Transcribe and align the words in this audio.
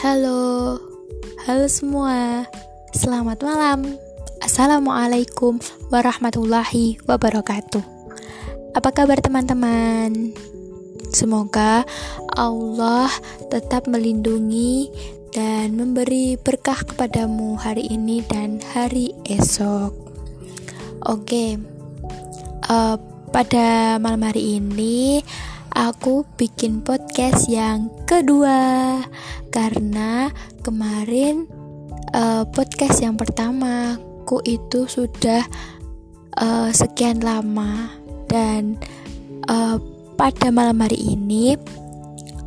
Halo, 0.00 0.80
halo 1.44 1.68
semua. 1.68 2.48
Selamat 2.96 3.44
malam. 3.44 4.00
Assalamualaikum 4.40 5.60
warahmatullahi 5.92 6.96
wabarakatuh. 7.04 7.84
Apa 8.72 8.96
kabar 8.96 9.20
teman-teman? 9.20 10.32
Semoga 11.12 11.84
Allah 12.32 13.12
tetap 13.52 13.92
melindungi 13.92 14.88
dan 15.36 15.76
memberi 15.76 16.40
berkah 16.40 16.80
kepadamu 16.80 17.60
hari 17.60 17.84
ini 17.92 18.24
dan 18.24 18.56
hari 18.72 19.12
esok. 19.28 19.92
Oke, 21.04 21.60
uh, 22.72 22.96
pada 23.36 24.00
malam 24.00 24.24
hari 24.24 24.64
ini 24.64 25.20
aku 25.80 26.28
bikin 26.36 26.84
podcast 26.84 27.48
yang 27.48 27.88
kedua. 28.04 29.00
Karena 29.48 30.28
kemarin 30.60 31.48
uh, 32.12 32.44
podcast 32.52 33.00
yang 33.00 33.16
pertama 33.16 33.96
aku 33.96 34.44
itu 34.44 34.84
sudah 34.84 35.40
uh, 36.36 36.68
sekian 36.68 37.24
lama. 37.24 37.88
Dan 38.28 38.76
uh, 39.48 39.80
pada 40.20 40.52
malam 40.52 40.84
hari 40.84 41.16
ini 41.16 41.56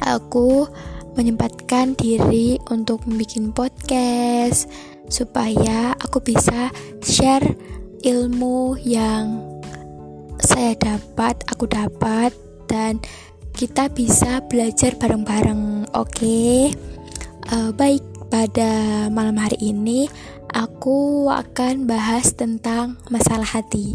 aku 0.06 0.70
menyempatkan 1.18 1.98
diri 1.98 2.62
untuk 2.70 3.02
membuat 3.10 3.34
podcast 3.58 4.70
supaya 5.10 5.98
aku 5.98 6.22
bisa 6.22 6.70
share 7.02 7.58
ilmu 8.06 8.78
yang 8.82 9.42
saya 10.42 10.74
dapat, 10.76 11.40
aku 11.50 11.70
dapat 11.70 12.34
dan 12.74 12.98
kita 13.54 13.86
bisa 13.94 14.42
belajar 14.50 14.98
bareng-bareng. 14.98 15.94
Oke, 15.94 16.10
okay? 16.10 16.58
uh, 17.54 17.70
eh, 17.70 17.72
baik. 17.78 18.04
Pada 18.34 19.06
malam 19.14 19.38
hari 19.38 19.62
ini, 19.62 20.10
aku 20.50 21.30
akan 21.30 21.86
bahas 21.86 22.34
tentang 22.34 22.98
masalah 23.14 23.46
hati 23.46 23.94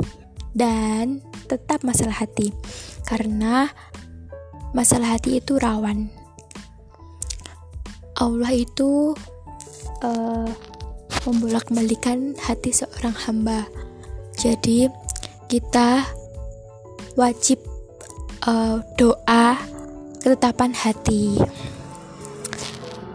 dan 0.54 1.18
tetap 1.50 1.82
masalah 1.82 2.22
hati, 2.22 2.54
karena 3.02 3.66
masalah 4.70 5.18
hati 5.18 5.42
itu 5.42 5.58
rawan. 5.58 6.06
Allah 8.14 8.54
itu 8.54 9.10
uh, 10.06 10.46
membolak-balikan 11.26 12.38
hati 12.38 12.70
seorang 12.70 13.18
hamba. 13.26 13.66
Jadi 14.38 14.86
kita 15.50 16.06
wajib 17.18 17.58
uh, 18.48 18.80
doa 18.96 19.60
ketetapan 20.24 20.72
hati. 20.72 21.36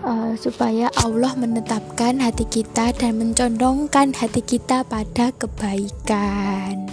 Uh, 0.03 0.35
supaya 0.35 0.91
Allah 0.99 1.31
menetapkan 1.39 2.19
hati 2.19 2.43
kita 2.43 2.91
dan 2.91 3.15
mencondongkan 3.17 4.11
hati 4.13 4.43
kita 4.43 4.85
pada 4.85 5.31
kebaikan. 5.33 6.85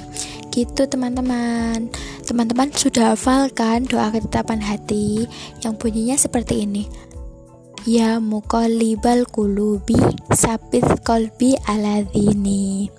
Gitu 0.51 0.87
teman-teman. 0.87 1.91
Teman-teman 2.25 2.71
sudah 2.71 3.15
hafal 3.15 3.51
kan 3.51 3.83
doa 3.87 4.15
ketetapan 4.15 4.63
hati? 4.63 5.27
Yang 5.61 5.75
bunyinya 5.83 6.17
seperti 6.17 6.65
ini. 6.67 6.85
Ya 7.89 8.21
muqallibal 8.21 9.25
kulubi 9.25 9.97
sabit 10.37 10.85
kolbi 11.01 11.57
aladini 11.65 12.93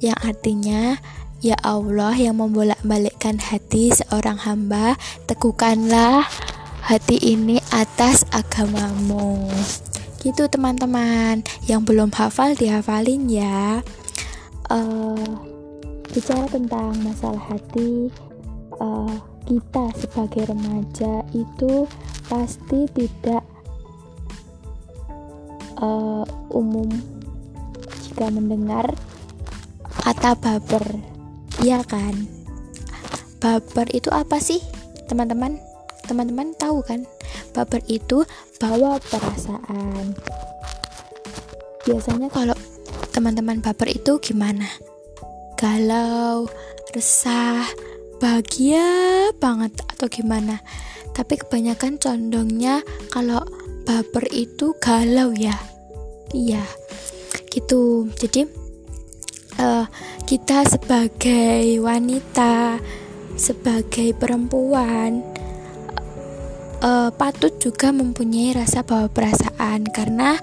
Yang 0.00 0.18
artinya 0.24 0.96
Ya 1.42 1.58
Allah 1.66 2.14
yang 2.14 2.38
membolak-balikkan 2.38 3.42
hati 3.42 3.90
seorang 3.90 4.38
hamba, 4.46 4.94
teguhkanlah 5.26 6.22
hati 6.86 7.18
ini 7.18 7.58
atas 7.74 8.22
agamamu. 8.30 9.50
Gitu 10.22 10.46
teman-teman, 10.46 11.42
yang 11.66 11.82
belum 11.82 12.14
hafal 12.14 12.54
dihafalin 12.54 13.26
ya. 13.26 13.82
Uh, 14.70 15.18
bicara 16.14 16.46
tentang 16.46 16.94
masalah 17.02 17.42
hati, 17.50 18.06
uh, 18.78 19.18
kita 19.42 19.90
sebagai 19.98 20.46
remaja 20.46 21.26
itu 21.34 21.90
pasti 22.30 22.86
tidak 22.94 23.42
uh, 25.82 26.22
umum 26.54 26.86
jika 28.06 28.30
mendengar 28.30 28.94
kata 30.06 30.38
baper 30.38 31.11
Iya 31.62 31.86
kan? 31.86 32.26
Baper 33.38 33.86
itu 33.94 34.10
apa 34.10 34.42
sih? 34.42 34.58
Teman-teman, 35.06 35.62
teman-teman 36.10 36.58
tahu 36.58 36.82
kan? 36.82 37.06
Baper 37.54 37.86
itu 37.86 38.26
bawa 38.58 38.98
perasaan. 38.98 40.18
Biasanya 41.86 42.26
kalau 42.34 42.58
teman-teman 43.14 43.62
baper 43.62 43.94
itu 43.94 44.18
gimana? 44.18 44.66
Galau, 45.54 46.50
resah, 46.90 47.62
bahagia 48.18 49.30
banget 49.38 49.78
atau 49.86 50.10
gimana? 50.10 50.66
Tapi 51.14 51.46
kebanyakan 51.46 52.02
condongnya 52.02 52.82
kalau 53.14 53.46
baper 53.86 54.26
itu 54.34 54.74
galau 54.82 55.30
ya. 55.30 55.54
Iya. 56.34 56.66
Gitu. 57.54 58.10
Jadi 58.18 58.61
uh, 59.62 59.86
kita 60.26 60.66
sebagai 60.66 61.78
wanita, 61.78 62.82
sebagai 63.38 64.12
perempuan 64.18 65.22
uh, 66.82 67.14
patut 67.14 67.54
juga 67.62 67.94
mempunyai 67.94 68.58
rasa 68.58 68.82
bawa 68.82 69.06
perasaan. 69.06 69.86
Karena 69.88 70.36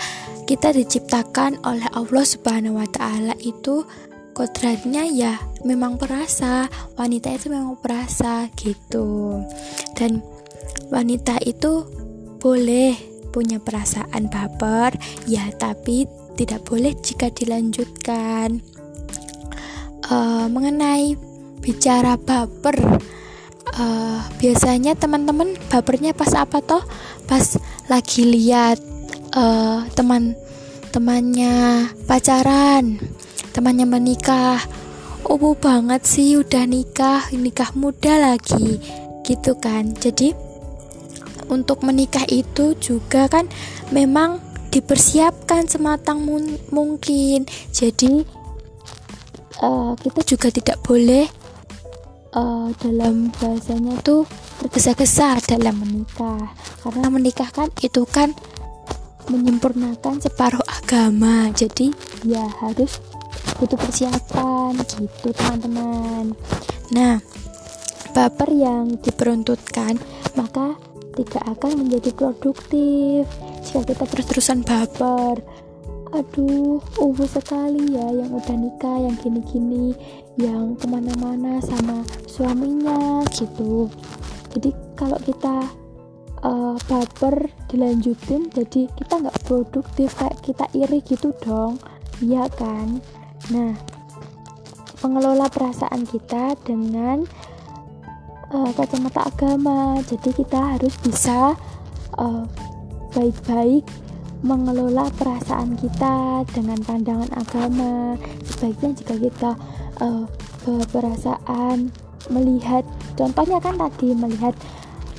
kita 0.47 0.72
diciptakan 0.72 1.62
oleh 1.68 1.85
Allah 1.91 2.25
Subhanahu 2.25 2.79
wa 2.79 2.88
taala 2.90 3.35
itu 3.44 3.84
kodratnya 4.34 5.03
ya 5.03 5.35
memang 5.68 6.00
perasa 6.00 6.72
wanita 6.96 7.35
itu 7.35 7.52
memang 7.52 7.75
perasa 7.78 8.47
gitu. 8.56 9.44
Dan 9.94 10.24
wanita 10.90 11.44
itu 11.44 11.85
boleh 12.40 12.96
punya 13.29 13.62
perasaan 13.62 14.25
baper 14.31 14.97
ya 15.29 15.46
tapi 15.53 16.09
tidak 16.34 16.66
boleh 16.66 16.96
jika 16.97 17.29
dilanjutkan 17.29 18.63
uh, 20.09 20.46
mengenai 20.52 21.16
bicara 21.59 22.18
baper 22.18 22.75
uh, 23.78 24.20
biasanya 24.42 24.97
teman-teman 24.97 25.56
bapernya 25.70 26.12
pas 26.18 26.34
apa 26.36 26.59
toh? 26.59 26.84
Pas 27.30 27.46
lagi 27.88 28.25
lihat 28.25 28.81
uh, 29.38 29.86
teman 29.94 30.34
temannya 30.90 31.88
pacaran 32.09 32.97
temannya 33.53 33.86
menikah. 33.86 34.62
Oh 35.28 35.53
banget 35.53 36.08
sih 36.08 36.40
udah 36.40 36.66
nikah 36.66 37.28
nikah 37.36 37.70
muda 37.78 38.18
lagi 38.18 38.81
gitu 39.22 39.53
kan. 39.59 39.94
Jadi 39.94 40.34
untuk 41.50 41.81
menikah 41.86 42.24
itu 42.30 42.78
juga 42.78 43.26
kan 43.28 43.50
memang 43.91 44.41
dipersiapkan 44.70 45.66
sematang 45.66 46.22
mungkin. 46.70 47.50
Jadi 47.74 48.39
uh, 49.64 49.94
kita 50.00 50.22
juga 50.24 50.47
tidak 50.52 50.78
boleh 50.84 51.28
uh, 52.36 52.72
dalam 52.80 53.31
bahasanya 53.38 54.00
tuh 54.02 54.25
tergesa-gesa 54.64 55.40
dalam 55.46 55.80
menikah. 55.80 56.52
Karena 56.84 57.08
menikah 57.12 57.50
kan 57.52 57.70
itu 57.84 58.03
kan 58.09 58.34
menyempurnakan 59.30 60.20
separuh 60.20 60.64
agama. 60.66 61.52
Jadi 61.53 61.94
ya 62.25 62.44
harus 62.64 63.00
butuh 63.59 63.78
persiapan 63.78 64.73
gitu 64.88 65.35
teman-teman. 65.35 66.34
Nah 66.96 67.22
baper 68.16 68.50
yang 68.50 68.97
diperuntutkan 69.00 70.02
maka 70.34 70.73
tidak 71.14 71.44
akan 71.46 71.85
menjadi 71.85 72.09
produktif 72.16 73.28
jika 73.61 73.84
kita 73.85 74.03
terus-terusan 74.08 74.64
baper 74.64 75.44
aduh 76.09 76.82
ubu 76.97 77.23
sekali 77.29 77.94
ya 77.94 78.09
yang 78.09 78.34
udah 78.34 78.58
nikah 78.58 78.97
yang 78.97 79.14
gini-gini 79.22 79.94
yang 80.41 80.73
ke 80.73 80.90
mana-mana 80.90 81.61
sama 81.61 82.02
suaminya 82.26 83.22
gitu. 83.38 83.85
Jadi 84.50 84.73
kalau 84.97 85.22
kita 85.22 85.70
uh, 86.41 86.76
baper 86.90 87.53
dilanjutin 87.70 88.50
jadi 88.50 88.90
kita 88.90 89.14
nggak 89.22 89.40
produktif 89.46 90.17
kayak 90.17 90.40
kita 90.41 90.66
iri 90.73 91.06
gitu 91.06 91.29
dong. 91.46 91.78
Iya 92.26 92.50
kan? 92.58 92.97
Nah 93.53 93.78
mengelola 95.06 95.47
perasaan 95.47 96.09
kita 96.09 96.58
dengan 96.66 97.22
uh, 98.50 98.72
kacamata 98.73 99.29
agama. 99.29 100.02
Jadi 100.09 100.34
kita 100.34 100.73
harus 100.73 100.97
bisa 101.06 101.53
uh, 102.17 102.44
baik-baik 103.14 103.85
mengelola 104.40 105.12
perasaan 105.20 105.76
kita 105.76 106.47
dengan 106.56 106.80
pandangan 106.84 107.32
agama. 107.36 108.16
Sebaiknya 108.47 108.90
jika 108.96 109.16
kita 109.20 109.52
uh, 110.00 110.26
perasaan 110.91 111.91
melihat 112.30 112.84
contohnya 113.16 113.58
kan 113.59 113.76
tadi 113.80 114.14
melihat 114.14 114.53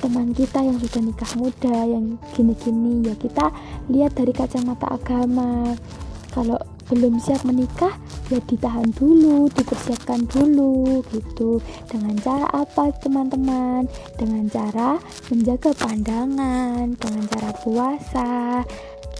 teman 0.01 0.33
kita 0.33 0.65
yang 0.65 0.77
sudah 0.81 1.01
nikah 1.05 1.31
muda 1.37 1.77
yang 1.85 2.17
gini-gini 2.33 3.05
ya 3.05 3.13
kita 3.13 3.53
lihat 3.93 4.17
dari 4.17 4.33
kacamata 4.33 4.89
agama. 4.97 5.77
Kalau 6.31 6.57
belum 6.89 7.21
siap 7.23 7.47
menikah 7.47 7.95
ya 8.27 8.39
ditahan 8.47 8.89
dulu 8.95 9.47
dipersiapkan 9.53 10.25
dulu 10.27 11.05
gitu. 11.13 11.61
Dengan 11.85 12.17
cara 12.19 12.47
apa 12.49 12.89
teman-teman? 13.03 13.85
Dengan 14.17 14.49
cara 14.49 14.97
menjaga 15.29 15.71
pandangan 15.77 16.95
dengan 16.97 17.23
cara 17.29 17.51
puasa 17.61 18.63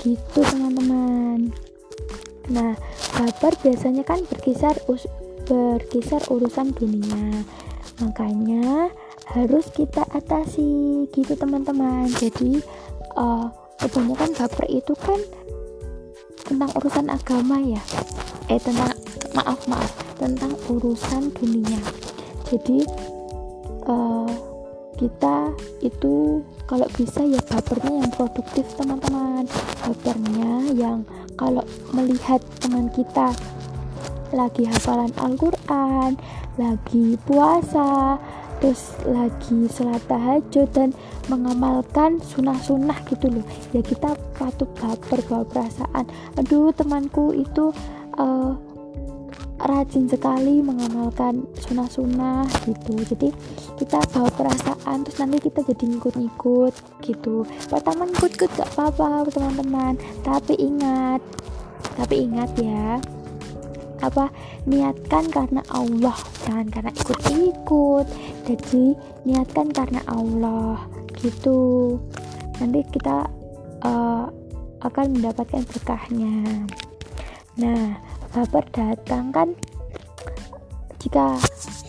gitu 0.02 0.42
teman-teman. 0.42 1.54
Nah 2.50 2.74
baper 3.18 3.54
biasanya 3.62 4.02
kan 4.02 4.22
berkisar 4.26 4.76
berkisar 5.46 6.22
urusan 6.30 6.74
dunia. 6.74 7.46
Makanya 8.02 8.90
harus 9.30 9.70
kita 9.72 10.02
atasi 10.10 11.06
gitu 11.14 11.34
teman-teman. 11.38 12.10
Jadi 12.18 12.60
uh, 13.16 13.48
kebanyakan 13.78 14.34
baper 14.36 14.66
itu 14.68 14.94
kan 14.98 15.20
tentang 16.46 16.70
urusan 16.82 17.08
agama 17.08 17.62
ya. 17.62 17.82
Eh 18.50 18.60
tentang 18.60 18.98
maaf 19.38 19.64
maaf 19.70 19.92
tentang 20.18 20.58
urusan 20.68 21.30
dunia. 21.38 21.80
Jadi 22.50 22.84
uh, 23.88 24.34
kita 25.00 25.56
itu 25.82 26.46
kalau 26.72 26.88
bisa 26.96 27.20
ya 27.28 27.44
bapernya 27.52 28.00
yang 28.00 28.12
produktif 28.16 28.64
teman-teman. 28.80 29.44
Bapernya 29.84 30.72
yang 30.72 31.04
kalau 31.36 31.68
melihat 31.92 32.40
teman 32.64 32.88
kita 32.96 33.36
lagi 34.32 34.64
hafalan 34.64 35.12
Al-Quran 35.20 36.16
lagi 36.56 37.20
puasa 37.28 38.16
terus 38.64 38.96
lagi 39.04 39.68
sholat 39.68 40.00
tahajud 40.08 40.70
dan 40.72 40.96
mengamalkan 41.28 42.24
sunnah-sunnah 42.24 43.04
gitu 43.10 43.28
loh. 43.28 43.44
Ya 43.76 43.84
kita 43.84 44.16
patut 44.40 44.72
baper 44.80 45.20
bawa 45.28 45.44
perasaan. 45.44 46.08
Aduh 46.40 46.72
temanku 46.72 47.36
itu 47.36 47.76
uh, 48.16 48.56
rajin 49.68 50.06
sekali 50.10 50.64
mengamalkan 50.64 51.46
sunnah-sunnah 51.62 52.46
gitu. 52.66 52.96
Jadi 53.14 53.30
kita 53.78 54.02
bawa 54.14 54.30
perasaan 54.34 55.06
terus 55.06 55.18
nanti 55.22 55.38
kita 55.50 55.62
jadi 55.66 55.84
ngikut-ngikut 55.86 56.74
gitu. 57.06 57.46
Pertama 57.70 58.10
ngikut-ngikut 58.10 58.50
gak 58.58 58.70
apa-apa 58.78 59.30
teman-teman. 59.30 59.94
Tapi 60.26 60.54
ingat 60.58 61.22
tapi 61.98 62.24
ingat 62.24 62.50
ya 62.56 62.98
apa 64.02 64.34
niatkan 64.66 65.30
karena 65.30 65.62
Allah 65.70 66.18
jangan 66.46 66.68
karena 66.74 66.92
ikut-ikut. 66.98 68.06
Jadi 68.50 68.98
niatkan 69.30 69.70
karena 69.70 70.02
Allah 70.10 70.90
gitu. 71.22 71.98
Nanti 72.58 72.82
kita 72.90 73.30
uh, 73.86 74.26
akan 74.82 75.06
mendapatkan 75.14 75.62
berkahnya. 75.70 76.66
Nah 77.62 78.11
baper 78.32 78.66
datang 78.72 79.32
kan 79.36 79.50
jika 81.02 81.36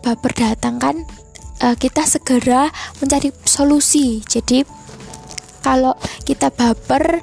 baper 0.03 0.33
datang 0.35 0.83
kan 0.83 0.97
uh, 1.62 1.77
kita 1.79 2.03
segera 2.05 2.69
mencari 2.99 3.31
solusi. 3.47 4.19
Jadi 4.25 4.67
kalau 5.62 5.94
kita 6.27 6.50
baper 6.50 7.23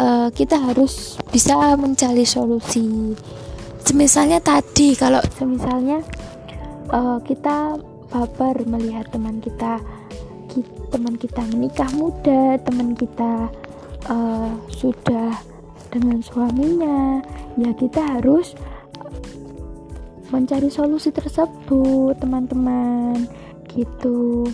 uh, 0.00 0.28
kita 0.32 0.56
harus 0.56 1.20
bisa 1.28 1.54
mencari 1.76 2.24
solusi. 2.24 3.12
Semisalnya 3.84 4.40
tadi 4.40 4.96
kalau 4.96 5.20
semisalnya 5.36 6.00
uh, 6.92 7.20
kita 7.24 7.76
baper 8.08 8.64
melihat 8.64 9.04
teman 9.12 9.40
kita, 9.42 9.80
kita 10.48 10.78
teman 10.88 11.14
kita 11.20 11.42
menikah 11.52 11.90
muda, 11.92 12.56
teman 12.64 12.96
kita 12.96 13.52
uh, 14.08 14.50
sudah 14.72 15.36
dengan 15.88 16.20
suaminya, 16.20 17.24
ya 17.56 17.70
kita 17.72 18.20
harus 18.20 18.52
mencari 20.28 20.68
solusi 20.68 21.08
tersebut, 21.08 22.16
teman-teman. 22.20 23.28
Gitu. 23.68 24.48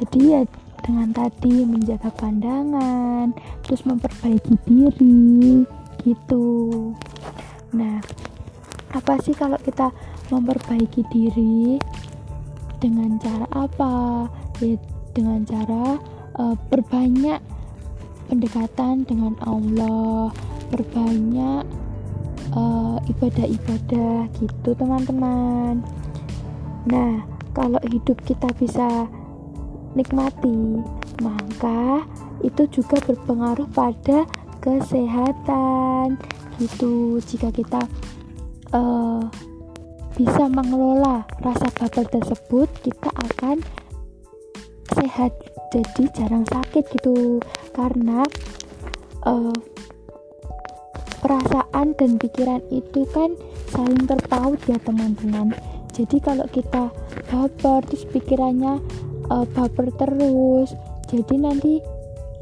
Jadi 0.00 0.20
ya 0.32 0.42
dengan 0.82 1.14
tadi 1.14 1.62
menjaga 1.62 2.10
pandangan, 2.18 3.30
terus 3.62 3.86
memperbaiki 3.86 4.58
diri, 4.66 5.62
gitu. 6.02 6.48
Nah, 7.72 8.02
apa 8.90 9.14
sih 9.22 9.32
kalau 9.32 9.56
kita 9.62 9.94
memperbaiki 10.28 11.06
diri 11.12 11.78
dengan 12.82 13.16
cara 13.22 13.46
apa? 13.54 14.26
Ya, 14.58 14.74
dengan 15.12 15.44
cara 15.44 16.00
uh, 16.40 16.56
berbanyak 16.72 17.51
pendekatan 18.32 19.04
dengan 19.04 19.36
Allah, 19.44 20.32
berbanyak 20.72 21.68
uh, 22.56 22.96
ibadah-ibadah 23.12 24.32
gitu, 24.40 24.72
teman-teman. 24.72 25.84
Nah, 26.88 27.20
kalau 27.52 27.76
hidup 27.92 28.16
kita 28.24 28.48
bisa 28.56 29.04
nikmati, 29.92 30.80
maka 31.20 32.08
itu 32.40 32.64
juga 32.72 32.96
berpengaruh 33.04 33.68
pada 33.76 34.24
kesehatan 34.64 36.16
gitu. 36.56 37.20
Jika 37.20 37.52
kita 37.52 37.84
uh, 38.72 39.28
bisa 40.16 40.48
mengelola 40.48 41.28
rasa 41.44 41.68
baper 41.76 42.08
tersebut 42.08 42.68
kita 42.80 43.08
akan 43.12 43.60
sehat 44.96 45.32
jadi 45.72 46.04
jarang 46.12 46.44
sakit 46.44 46.84
gitu. 46.92 47.40
Karena 47.72 48.20
uh, 49.24 49.56
perasaan 51.24 51.96
dan 51.96 52.20
pikiran 52.20 52.60
itu 52.68 53.08
kan 53.14 53.32
saling 53.72 54.04
terpaut 54.04 54.60
ya 54.68 54.76
teman-teman. 54.84 55.56
Jadi 55.92 56.20
kalau 56.20 56.44
kita 56.52 56.92
baper 57.28 57.80
terus 57.88 58.04
pikirannya 58.08 58.80
uh, 59.32 59.46
baper 59.56 59.88
terus 59.96 60.72
jadi 61.08 61.34
nanti 61.36 61.80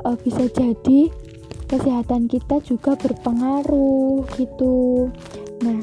uh, 0.06 0.16
bisa 0.18 0.46
jadi 0.50 1.10
kesehatan 1.66 2.26
kita 2.26 2.58
juga 2.66 2.98
berpengaruh 2.98 4.26
gitu. 4.38 5.10
Nah 5.62 5.78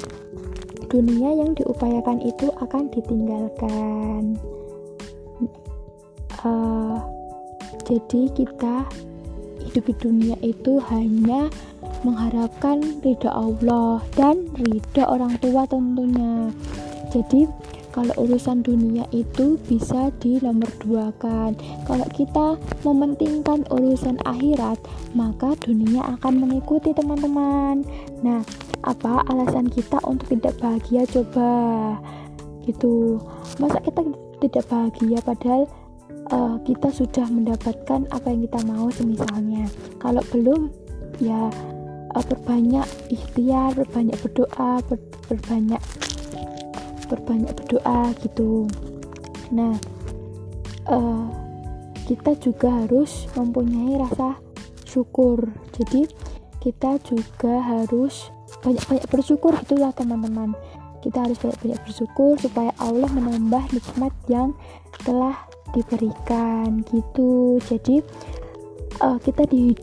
dunia 0.88 1.36
yang 1.36 1.52
diupayakan 1.54 2.24
itu 2.24 2.48
akan 2.64 2.88
ditinggalkan. 2.92 4.40
Uh, 6.44 7.00
jadi 7.88 8.22
kita 8.36 8.88
hidup 9.68 9.84
di 9.92 9.96
dunia 10.00 10.36
itu 10.44 10.80
hanya 10.88 11.52
mengharapkan 12.06 12.84
ridha 13.04 13.32
Allah 13.32 14.00
dan 14.16 14.48
ridha 14.56 15.04
orang 15.08 15.36
tua 15.42 15.68
tentunya. 15.68 16.52
Jadi 17.12 17.48
kalau 17.92 18.14
urusan 18.30 18.62
dunia 18.62 19.10
itu 19.10 19.58
bisa 19.66 20.14
di 20.22 20.38
nomor 20.38 20.70
dua 20.86 21.10
kan 21.18 21.58
kalau 21.90 22.06
kita 22.14 22.54
mementingkan 22.86 23.66
urusan 23.74 24.22
akhirat 24.22 24.78
maka 25.18 25.58
dunia 25.66 26.06
akan 26.18 26.46
mengikuti 26.46 26.94
teman-teman. 26.94 27.82
Nah 28.22 28.46
apa 28.86 29.26
alasan 29.34 29.68
kita 29.74 29.98
untuk 30.06 30.30
tidak 30.38 30.62
bahagia? 30.62 31.10
Coba. 31.10 31.54
Gitu. 32.70 33.18
Masa 33.58 33.82
kita 33.82 34.06
tidak 34.38 34.70
bahagia 34.70 35.18
padahal 35.26 35.66
uh, 36.32 36.56
kita 36.64 36.92
sudah 36.92 37.28
mendapatkan 37.30 38.08
apa 38.12 38.28
yang 38.28 38.42
kita 38.48 38.60
mau 38.68 38.88
semisalnya. 38.92 39.66
Kalau 40.00 40.24
belum 40.32 40.72
ya 41.24 41.50
uh, 42.14 42.24
berbanyak 42.26 42.86
ikhtiar 43.12 43.74
berbanyak 43.74 44.18
berdoa 44.22 44.82
ber, 44.86 45.00
berbanyak 45.32 45.82
berbanyak 47.08 47.52
berdoa 47.56 48.12
gitu. 48.22 48.68
Nah 49.52 49.76
uh, 50.92 51.26
kita 52.08 52.40
juga 52.40 52.84
harus 52.84 53.28
mempunyai 53.36 54.00
rasa 54.00 54.40
syukur. 54.88 55.52
Jadi 55.76 56.08
kita 56.64 57.00
juga 57.04 57.64
harus 57.64 58.32
banyak-banyak 58.64 59.08
bersyukur 59.12 59.56
gitulah 59.64 59.92
teman-teman. 59.96 60.56
Kita 61.04 61.24
harus 61.24 61.40
banyak-banyak 61.40 61.80
bersyukur 61.88 62.36
supaya 62.42 62.74
Allah 62.82 63.08
menambah 63.12 63.72
nikmat 63.72 64.12
yang 64.28 64.52
telah 65.06 65.48
diberikan 65.76 66.84
gitu 66.88 67.60
jadi 67.66 68.04
uh, 69.02 69.18
kita 69.20 69.44
di 69.50 69.74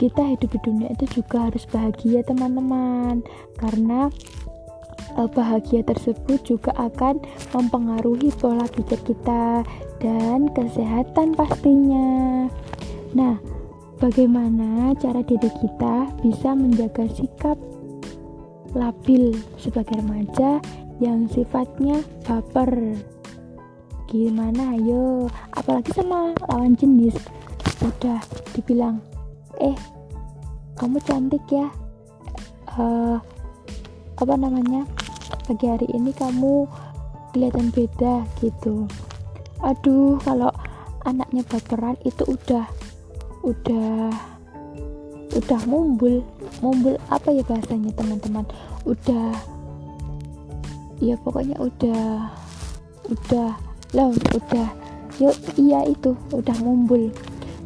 kita 0.00 0.34
hidup 0.34 0.50
di 0.50 0.60
dunia 0.66 0.88
itu 0.90 1.22
juga 1.22 1.46
harus 1.46 1.62
bahagia 1.70 2.26
teman-teman 2.26 3.22
karena 3.60 4.10
uh, 5.16 5.28
bahagia 5.28 5.84
tersebut 5.84 6.40
juga 6.44 6.72
akan 6.76 7.20
mempengaruhi 7.52 8.32
pola 8.40 8.64
pikir 8.68 8.98
kita 9.04 9.62
dan 10.00 10.50
kesehatan 10.50 11.36
pastinya. 11.36 12.48
Nah, 13.12 13.38
bagaimana 14.00 14.96
cara 14.98 15.20
diri 15.22 15.50
kita 15.62 16.10
bisa 16.24 16.56
menjaga 16.56 17.06
sikap 17.12 17.58
labil 18.72 19.36
sebagai 19.60 20.00
remaja 20.00 20.58
yang 20.98 21.28
sifatnya 21.28 22.00
baper? 22.24 22.96
Gimana 24.12 24.76
ayo 24.76 25.24
apalagi 25.56 25.88
sama 25.96 26.36
lawan 26.52 26.76
jenis. 26.76 27.16
Udah 27.80 28.20
dibilang 28.52 29.00
eh 29.56 29.72
kamu 30.76 31.00
cantik 31.00 31.40
ya. 31.48 31.72
Uh, 32.76 33.16
apa 34.20 34.36
namanya? 34.36 34.84
Pagi 35.48 35.64
hari 35.64 35.88
ini 35.96 36.12
kamu 36.12 36.68
kelihatan 37.32 37.72
beda 37.72 38.28
gitu. 38.44 38.84
Aduh 39.64 40.20
kalau 40.20 40.52
anaknya 41.08 41.40
baperan 41.48 41.96
itu 42.04 42.28
udah 42.28 42.68
udah 43.40 44.12
udah 45.32 45.60
mumbul. 45.64 46.20
Mumbul 46.60 47.00
apa 47.08 47.32
ya 47.32 47.40
bahasanya 47.48 47.96
teman-teman? 47.96 48.44
Udah 48.84 49.32
ya 51.00 51.16
pokoknya 51.16 51.56
udah 51.56 52.28
udah 53.08 53.71
lah 53.92 54.08
udah. 54.12 54.68
Yuk 55.20 55.36
iya 55.60 55.84
itu 55.86 56.16
udah 56.32 56.56
mumbul. 56.64 57.12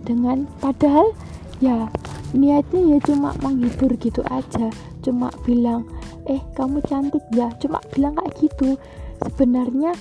Dengan 0.02 0.47
padahal 0.59 1.14
ya 1.62 1.90
niatnya 2.35 2.83
ya 2.95 2.99
cuma 3.06 3.33
menghibur 3.42 3.95
gitu 3.99 4.23
aja. 4.30 4.71
Cuma 5.02 5.30
bilang 5.47 5.87
eh 6.26 6.42
kamu 6.59 6.83
cantik 6.87 7.23
ya. 7.35 7.50
Cuma 7.62 7.78
bilang 7.95 8.18
kayak 8.18 8.35
gitu. 8.42 8.75
Sebenarnya 9.23 9.95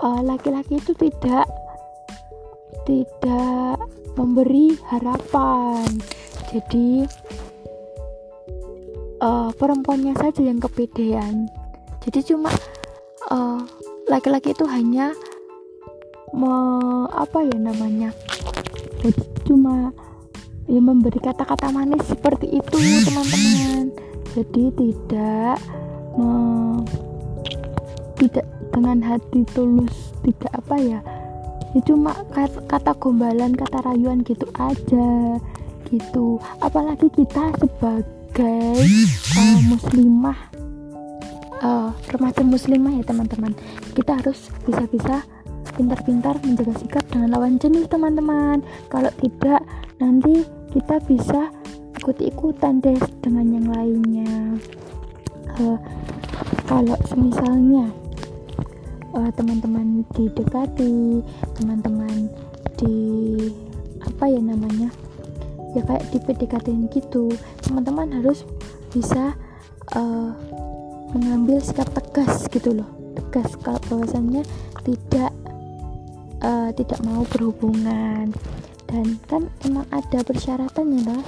eh, 0.00 0.20
laki-laki 0.22 0.76
uh, 0.76 0.80
itu 0.80 0.92
tidak 0.94 1.48
tidak 2.84 3.80
memberi 4.14 4.76
harapan. 4.92 5.88
Jadi 6.50 7.06
uh, 9.22 9.50
perempuannya 9.54 10.16
saja 10.18 10.42
yang 10.44 10.58
kepedean. 10.58 11.48
Jadi 12.04 12.20
cuma 12.32 12.50
uh, 13.30 13.60
laki-laki 14.08 14.56
itu 14.56 14.66
hanya 14.66 15.12
me, 16.34 16.52
apa 17.10 17.38
ya 17.46 17.56
namanya 17.58 18.10
jadi 19.00 19.22
cuma 19.48 19.90
ya 20.68 20.80
memberi 20.80 21.18
kata-kata 21.18 21.72
manis 21.72 22.04
seperti 22.06 22.60
itu 22.60 22.78
teman-teman. 23.08 23.90
Jadi 24.30 24.64
tidak 24.78 25.58
me, 26.14 26.30
tidak 28.20 28.46
dengan 28.70 29.02
hati 29.02 29.42
tulus 29.50 30.14
tidak 30.22 30.52
apa 30.54 30.76
ya 30.78 31.00
ya 31.74 31.80
cuma 31.86 32.14
kata 32.66 32.92
gombalan 32.98 33.54
kata 33.56 33.82
rayuan 33.82 34.22
gitu 34.22 34.46
aja 34.58 35.38
gitu. 35.90 36.38
Apalagi 36.62 37.08
kita 37.10 37.50
sebagai 37.58 38.78
uh, 39.34 39.58
muslimah 39.66 40.38
uh, 41.64 41.90
remaja 42.14 42.42
muslimah 42.44 42.94
ya 42.94 43.04
teman-teman. 43.06 43.56
Kita 43.96 44.22
harus 44.22 44.52
bisa-bisa 44.62 45.26
pintar-pintar 45.74 46.38
menjaga 46.42 46.74
sikap 46.78 47.04
dengan 47.08 47.34
lawan 47.34 47.56
jenis 47.56 47.86
teman-teman. 47.90 48.62
Kalau 48.90 49.10
tidak 49.18 49.62
nanti 50.02 50.46
kita 50.70 51.02
bisa 51.04 51.50
ikut-ikutan 52.00 52.80
deh 52.80 52.98
dengan 53.20 53.46
yang 53.50 53.66
lainnya. 53.68 54.34
Uh, 55.60 55.78
kalau 56.64 56.96
misalnya 57.18 57.90
uh, 59.12 59.30
teman-teman 59.34 60.06
didekati 60.14 61.20
teman-teman 61.58 62.30
di 62.78 62.96
apa 64.00 64.24
ya 64.30 64.40
namanya 64.40 64.88
ya 65.76 65.82
kayak 65.84 66.08
di 66.08 66.18
PDKT 66.24 66.66
gitu 66.94 67.28
teman-teman 67.60 68.10
harus 68.16 68.48
bisa 68.90 69.36
uh, 69.94 70.32
mengambil 71.14 71.58
sikap 71.58 71.90
tegas 71.90 72.46
gitu 72.50 72.82
loh. 72.82 72.88
Tegas 73.18 73.58
kalau 73.58 73.82
bahwasannya 73.90 74.46
tidak 74.86 75.30
tidak 76.80 77.00
mau 77.04 77.22
berhubungan. 77.28 78.32
Dan 78.88 79.20
kan 79.28 79.46
emang 79.68 79.86
ada 79.92 80.24
persyaratannya 80.24 81.00
lah 81.06 81.22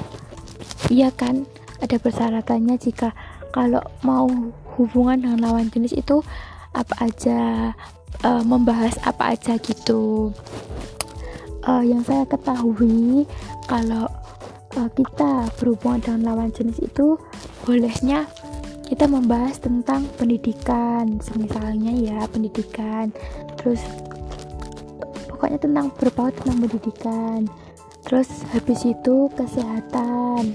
iya 0.93 1.09
kan 1.09 1.49
ada 1.81 1.97
persyaratannya 1.97 2.77
jika 2.77 3.17
kalau 3.53 3.81
mau 4.05 4.29
hubungan 4.77 5.21
dengan 5.21 5.39
lawan 5.41 5.69
jenis 5.73 5.97
itu 5.97 6.25
apa 6.73 6.95
aja 7.05 7.41
uh, 8.25 8.45
membahas 8.45 8.97
apa 9.05 9.37
aja 9.37 9.61
gitu. 9.61 10.33
Uh, 11.63 11.85
yang 11.85 12.03
saya 12.03 12.27
ketahui 12.27 13.29
kalau 13.69 14.09
uh, 14.75 14.91
kita 14.97 15.53
berhubungan 15.61 16.01
dengan 16.01 16.21
lawan 16.33 16.51
jenis 16.51 16.81
itu 16.81 17.21
bolehnya 17.69 18.25
kita 18.89 19.05
membahas 19.05 19.61
tentang 19.61 20.09
pendidikan. 20.17 21.21
Misalnya 21.37 21.93
ya 21.93 22.25
pendidikan. 22.29 23.13
Terus 23.61 23.85
pokoknya 25.43 25.59
tentang 25.59 25.91
berpaut 25.99 26.31
tentang 26.39 26.63
pendidikan. 26.63 27.51
Terus 28.07 28.31
habis 28.55 28.87
itu 28.87 29.27
kesehatan. 29.35 30.55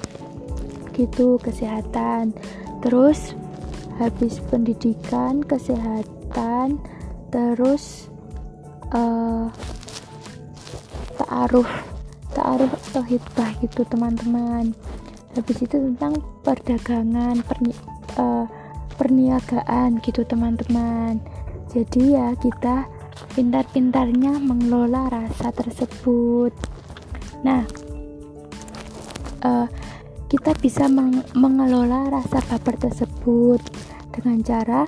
Gitu 0.96 1.36
kesehatan. 1.44 2.32
Terus 2.80 3.36
habis 4.00 4.40
pendidikan 4.48 5.44
kesehatan. 5.44 6.80
Terus 7.36 8.08
uh, 8.96 9.52
ta'aruf 11.20 11.68
ta'aruf 12.32 12.72
atau 12.88 13.04
hitbah 13.04 13.60
gitu 13.60 13.84
teman-teman. 13.92 14.72
Habis 15.36 15.68
itu 15.68 15.84
tentang 15.84 16.16
perdagangan 16.48 17.44
perni 17.44 17.76
uh, 18.16 18.48
perniagaan 18.96 20.00
gitu 20.00 20.24
teman-teman. 20.24 21.20
Jadi 21.76 22.16
ya 22.16 22.32
kita 22.40 22.88
pintar-pintarnya 23.38 24.42
mengelola 24.42 25.14
rasa 25.14 25.54
tersebut. 25.54 26.50
Nah 27.46 27.62
uh, 29.46 29.70
kita 30.26 30.58
bisa 30.58 30.90
meng 30.90 31.22
mengelola 31.38 32.10
rasa 32.10 32.42
baper 32.50 32.82
tersebut 32.82 33.62
dengan 34.10 34.42
cara 34.42 34.82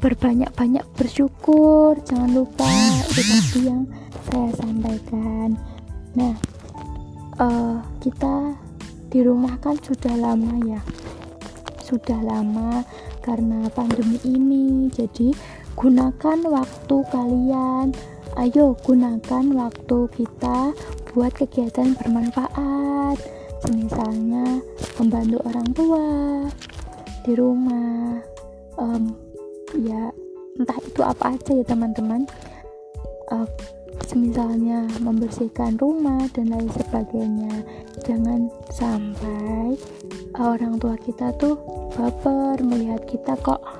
berbanyak-banyak 0.00 0.80
bersyukur. 0.96 2.00
Jangan 2.08 2.32
lupa 2.32 2.64
itu 3.04 3.20
tadi 3.20 3.60
yang 3.68 3.84
saya 4.32 4.48
sampaikan. 4.56 5.60
Nah 6.16 6.34
uh, 7.36 7.84
kita 8.00 8.56
di 9.12 9.20
rumah 9.20 9.60
kan 9.60 9.76
sudah 9.76 10.16
lama 10.16 10.56
ya. 10.64 10.80
Sudah 11.84 12.16
lama 12.24 12.80
karena 13.20 13.68
pandemi 13.76 14.16
ini 14.24 14.88
jadi 14.88 15.59
gunakan 15.80 16.38
waktu 16.44 16.96
kalian. 17.08 17.96
Ayo 18.36 18.76
gunakan 18.84 19.44
waktu 19.56 19.98
kita 20.12 20.76
buat 21.16 21.32
kegiatan 21.32 21.96
bermanfaat. 21.96 23.16
Misalnya 23.72 24.60
membantu 25.00 25.40
orang 25.48 25.68
tua 25.72 26.06
di 27.24 27.32
rumah. 27.32 28.20
Um, 28.76 29.16
ya 29.80 30.12
entah 30.60 30.76
itu 30.84 31.00
apa 31.00 31.32
aja 31.32 31.52
ya 31.56 31.64
teman-teman. 31.64 32.28
Uh, 33.32 33.48
misalnya 34.12 34.84
membersihkan 35.00 35.80
rumah 35.80 36.28
dan 36.36 36.52
lain 36.52 36.68
sebagainya. 36.76 37.64
Jangan 38.04 38.52
sampai 38.68 39.80
orang 40.36 40.76
tua 40.76 41.00
kita 41.00 41.32
tuh 41.40 41.56
baper 41.96 42.60
melihat 42.68 43.00
kita 43.08 43.32
kok 43.40 43.79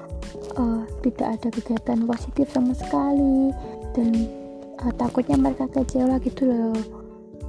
tidak 1.03 1.29
ada 1.41 1.49
kegiatan 1.53 2.01
positif 2.07 2.47
sama 2.53 2.73
sekali. 2.77 3.53
Dan 3.97 4.13
uh, 4.81 4.93
takutnya 4.95 5.37
mereka 5.37 5.67
kecewa 5.69 6.21
gitu 6.23 6.49
loh 6.49 6.77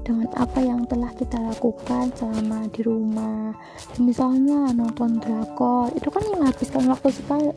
dengan 0.01 0.25
apa 0.34 0.60
yang 0.65 0.81
telah 0.89 1.13
kita 1.13 1.38
lakukan 1.38 2.10
selama 2.17 2.65
di 2.74 2.81
rumah. 2.81 3.53
Misalnya 4.01 4.74
nonton 4.74 5.22
drakor 5.22 5.93
itu 5.93 6.10
kan 6.10 6.24
menghabiskan 6.34 6.89
waktu 6.89 7.10
sekali, 7.13 7.50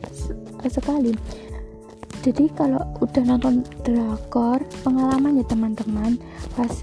sekali. 0.69 1.11
Jadi 2.21 2.49
kalau 2.57 2.81
udah 3.01 3.23
nonton 3.25 3.65
drakor 3.85 4.61
pengalaman 4.81 5.41
ya 5.41 5.45
teman-teman 5.45 6.17
pas 6.57 6.73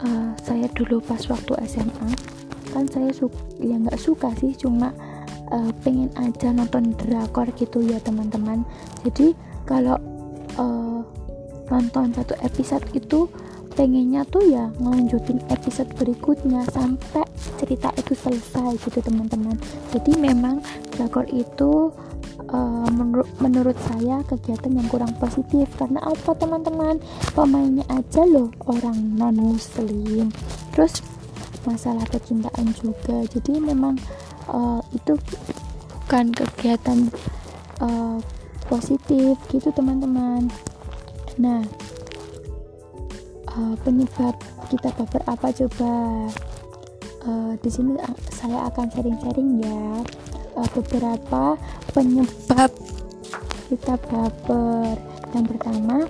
uh, 0.00 0.32
saya 0.40 0.68
dulu 0.72 1.00
pas 1.04 1.20
waktu 1.28 1.52
SMA 1.68 2.36
kan 2.72 2.84
saya 2.92 3.08
suka 3.12 3.40
ya 3.56 3.76
nggak 3.80 3.96
suka 3.96 4.28
sih 4.36 4.52
cuma 4.52 4.92
uh, 5.52 5.70
pengen 5.82 6.10
aja 6.18 6.50
nonton 6.50 6.94
drakor 6.96 7.48
gitu 7.58 7.82
ya 7.82 7.98
teman-teman. 8.02 8.62
Jadi 9.06 9.34
kalau 9.66 9.98
uh, 10.58 11.00
nonton 11.70 12.14
satu 12.14 12.34
episode 12.42 12.86
itu 12.94 13.26
pengennya 13.76 14.24
tuh 14.32 14.40
ya 14.48 14.72
ngelanjutin 14.80 15.36
episode 15.52 15.92
berikutnya 16.00 16.64
sampai 16.72 17.28
cerita 17.60 17.92
itu 18.00 18.16
selesai 18.16 18.80
gitu 18.80 18.98
teman-teman. 19.04 19.54
Jadi 19.92 20.16
memang 20.16 20.64
drakor 20.96 21.28
itu 21.28 21.92
uh, 22.48 22.88
menur 22.88 23.28
menurut 23.44 23.76
saya 23.84 24.24
kegiatan 24.24 24.72
yang 24.72 24.88
kurang 24.88 25.12
positif. 25.20 25.68
Karena 25.76 26.00
apa 26.00 26.32
teman-teman? 26.38 26.98
Pemainnya 27.36 27.84
aja 27.92 28.24
loh 28.24 28.48
orang 28.64 28.96
non 29.20 29.36
muslim 29.36 30.32
terus 30.72 31.04
masalah 31.68 32.06
kecintaan 32.08 32.72
juga. 32.78 33.26
Jadi 33.28 33.60
memang 33.60 34.00
uh, 34.50 34.80
itu 34.94 35.14
bukan 36.06 36.30
kegiatan 36.30 37.10
uh, 37.82 38.18
positif 38.66 39.38
gitu 39.50 39.68
teman-teman. 39.74 40.50
Nah 41.38 41.62
uh, 43.56 43.74
penyebab 43.82 44.34
kita 44.68 44.90
baper 44.94 45.22
apa 45.26 45.48
coba? 45.50 45.94
Uh, 47.26 47.58
di 47.58 47.70
sini 47.70 47.98
saya 48.30 48.70
akan 48.70 48.86
sharing-sharing 48.92 49.58
ya. 49.62 50.02
Uh, 50.56 50.68
beberapa 50.78 51.58
penyebab 51.90 52.70
kita 53.66 53.94
baper. 54.08 54.94
Yang 55.34 55.46
pertama 55.52 56.06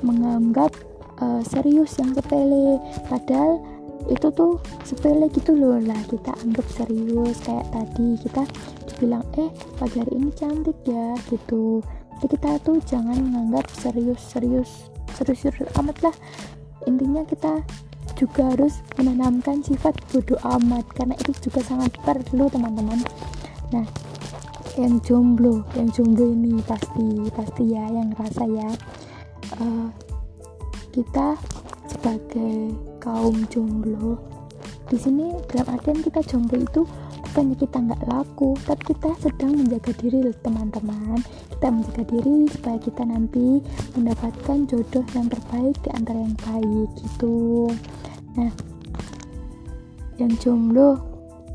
menganggap 0.00 0.70
uh, 1.18 1.42
serius 1.42 1.98
yang 1.98 2.14
sepele. 2.14 2.78
Padahal 3.10 3.73
itu 4.08 4.28
tuh 4.32 4.60
sepele 4.84 5.28
gitu 5.32 5.56
loh. 5.56 5.80
Lah 5.80 6.00
kita 6.08 6.32
anggap 6.44 6.66
serius 6.68 7.40
kayak 7.44 7.66
tadi. 7.72 8.20
Kita 8.20 8.42
dibilang 8.90 9.24
eh 9.40 9.50
pagi 9.80 9.96
hari 10.00 10.12
ini 10.16 10.30
cantik 10.36 10.78
ya 10.84 11.16
gitu. 11.28 11.80
Jadi 12.20 12.26
kita 12.38 12.50
tuh 12.62 12.78
jangan 12.84 13.18
menganggap 13.20 13.66
serius 13.74 14.22
serius 14.22 14.70
serius 15.16 15.40
serius 15.44 15.70
amat 15.80 15.96
lah. 16.04 16.14
Intinya 16.84 17.24
kita 17.24 17.64
juga 18.14 18.54
harus 18.54 18.78
menanamkan 18.94 19.64
sifat 19.64 19.98
bodoh 20.14 20.38
amat 20.60 20.86
karena 20.94 21.18
itu 21.18 21.50
juga 21.50 21.60
sangat 21.66 21.90
perlu 22.06 22.46
teman-teman. 22.46 23.02
Nah 23.74 23.86
yang 24.78 24.98
jomblo 25.02 25.62
yang 25.78 25.90
jomblo 25.90 26.34
ini 26.34 26.58
pasti 26.66 27.30
pasti 27.34 27.62
ya 27.74 27.84
yang 27.90 28.14
rasa 28.14 28.44
ya. 28.46 28.70
Uh, 29.60 29.90
kita 30.94 31.34
sebagai 31.90 32.70
kaum 33.04 33.44
jomblo. 33.52 34.16
Di 34.88 34.96
sini 34.96 35.36
dalam 35.52 35.76
artian 35.76 36.00
kita 36.00 36.24
jomblo 36.24 36.56
itu 36.64 36.82
bukannya 37.20 37.56
kita 37.60 37.76
nggak 37.84 38.02
laku 38.08 38.56
tapi 38.64 38.96
kita 38.96 39.10
sedang 39.20 39.52
menjaga 39.60 39.92
diri 40.00 40.32
teman-teman. 40.40 41.20
Kita 41.52 41.68
menjaga 41.68 42.04
diri 42.08 42.48
supaya 42.48 42.78
kita 42.80 43.02
nanti 43.04 43.60
mendapatkan 43.92 44.58
jodoh 44.64 45.04
yang 45.12 45.28
terbaik 45.28 45.76
di 45.84 45.90
antara 45.92 46.18
yang 46.24 46.36
baik 46.48 46.88
gitu. 47.04 47.68
Nah 48.40 48.52
yang 50.16 50.32
jomblo 50.40 50.96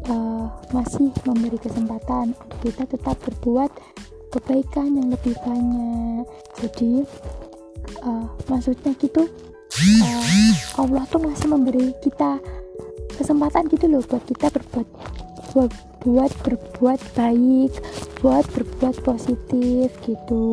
uh, 0.06 0.46
masih 0.70 1.10
memberi 1.26 1.58
kesempatan 1.58 2.38
untuk 2.38 2.60
kita 2.62 2.84
tetap 2.86 3.18
berbuat 3.26 3.74
kebaikan 4.30 5.02
yang 5.02 5.10
lebih 5.10 5.34
banyak. 5.42 6.30
Jadi 6.62 7.02
uh, 8.06 8.30
maksudnya 8.46 8.94
gitu 9.02 9.26
uh, 9.78 10.54
Allah 10.82 11.04
tuh 11.10 11.22
masih 11.22 11.48
memberi 11.50 11.94
kita 12.02 12.42
kesempatan 13.20 13.68
gitu 13.68 13.86
loh 13.92 14.02
buat 14.08 14.24
kita 14.24 14.48
berbuat 14.50 14.88
buat, 15.52 15.72
buat 16.06 16.32
berbuat 16.46 17.00
baik 17.18 17.74
buat 18.24 18.46
berbuat 18.52 18.96
positif 19.04 19.92
gitu. 20.04 20.48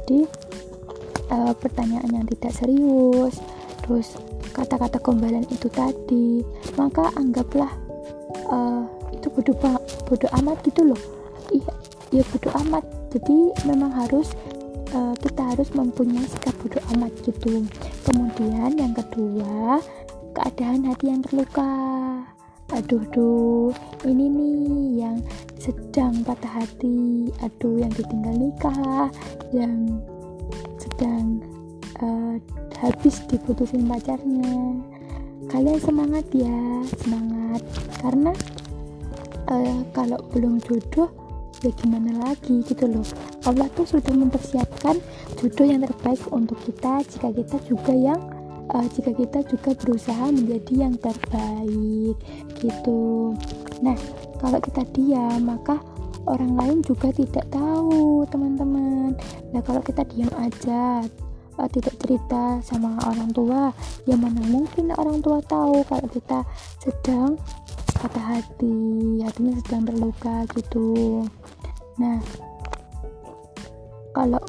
Jadi 0.00 0.20
uh, 1.32 1.52
pertanyaan 1.56 2.10
yang 2.12 2.26
tidak 2.28 2.52
serius 2.56 3.40
terus 3.84 4.20
kata-kata 4.52 5.00
gombalan 5.00 5.46
itu 5.48 5.70
tadi 5.72 6.44
maka 6.76 7.08
anggaplah 7.16 7.72
uh, 8.52 8.84
itu 9.14 9.28
bodoh 9.32 9.56
bodoh 10.04 10.30
amat 10.42 10.60
gitu 10.64 10.92
loh. 10.92 11.00
Iya 11.52 11.72
ya 12.12 12.22
bodoh 12.32 12.52
amat. 12.66 12.84
Jadi 13.08 13.56
memang 13.64 13.92
harus 13.92 14.36
uh, 14.94 15.14
kita 15.20 15.42
harus 15.54 15.68
mempunyai 15.74 16.24
sikap 16.28 16.54
bodoh 16.60 16.82
amat 16.96 17.12
gitu. 17.24 17.64
Kemudian 18.04 18.76
yang 18.76 18.94
kedua 18.96 19.82
keadaan 20.36 20.86
hati 20.88 21.12
yang 21.12 21.20
terluka. 21.24 21.72
Aduh 22.68 23.00
duh 23.12 23.72
ini 24.04 24.28
nih 24.28 25.08
yang 25.08 25.16
sedang 25.56 26.20
patah 26.24 26.62
hati. 26.62 27.32
Aduh 27.40 27.80
yang 27.80 27.92
ditinggal 27.96 28.36
nikah 28.36 29.08
yang 29.56 30.00
sedang 30.76 31.40
uh, 32.04 32.36
habis 32.78 33.24
diputusin 33.26 33.88
pacarnya. 33.88 34.78
Kalian 35.48 35.80
semangat 35.80 36.28
ya 36.36 36.84
semangat. 37.00 37.64
Karena 37.98 38.32
uh, 39.48 39.80
kalau 39.96 40.20
belum 40.30 40.60
jodoh 40.60 41.08
ya 41.62 41.70
gimana 41.74 42.14
lagi 42.22 42.62
gitu 42.66 42.86
loh. 42.86 43.06
Allah 43.46 43.66
tuh 43.74 43.86
sudah 43.86 44.14
mempersiapkan 44.14 45.02
jodoh 45.38 45.66
yang 45.66 45.82
terbaik 45.82 46.22
untuk 46.30 46.58
kita 46.62 47.02
jika 47.06 47.28
kita 47.34 47.56
juga 47.66 47.92
yang 47.94 48.20
uh, 48.72 48.86
jika 48.94 49.10
kita 49.14 49.38
juga 49.48 49.70
berusaha 49.74 50.24
menjadi 50.30 50.88
yang 50.88 50.94
terbaik 51.00 52.16
gitu. 52.62 53.34
Nah 53.82 53.96
kalau 54.38 54.58
kita 54.62 54.82
diam 54.94 55.48
maka 55.48 55.80
orang 56.28 56.54
lain 56.54 56.78
juga 56.84 57.10
tidak 57.10 57.48
tahu 57.50 58.22
teman-teman. 58.28 59.16
Nah 59.50 59.60
kalau 59.64 59.80
kita 59.82 60.04
diam 60.12 60.30
aja 60.38 61.02
uh, 61.58 61.68
tidak 61.68 61.94
cerita 61.98 62.62
sama 62.62 62.96
orang 63.04 63.30
tua 63.34 63.74
ya 64.06 64.14
mana 64.14 64.40
mungkin 64.46 64.94
orang 64.94 65.18
tua 65.20 65.42
tahu 65.42 65.82
kalau 65.88 66.06
kita 66.08 66.46
sedang 66.78 67.36
patah 67.98 68.38
hati 68.38 69.18
hatinya 69.26 69.58
sedang 69.66 69.84
terluka 69.90 70.46
gitu. 70.54 71.26
Nah 71.98 72.22
kalau 74.14 74.42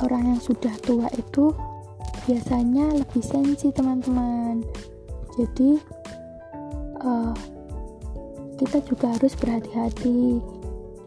orang 0.00 0.36
yang 0.36 0.40
sudah 0.40 0.72
tua 0.84 1.08
itu 1.16 1.52
biasanya 2.24 2.88
lebih 2.96 3.20
sensi 3.20 3.68
teman-teman. 3.68 4.64
Jadi 5.36 5.80
uh, 7.04 7.36
kita 8.56 8.80
juga 8.88 9.12
harus 9.12 9.36
berhati-hati. 9.36 10.40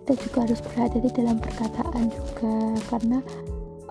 Kita 0.06 0.13
juga 0.24 0.38
harus 0.48 0.60
berhati-hati 0.62 1.10
dalam 1.12 1.38
perkataan 1.41 2.06
juga 2.13 2.58
karena 2.88 3.20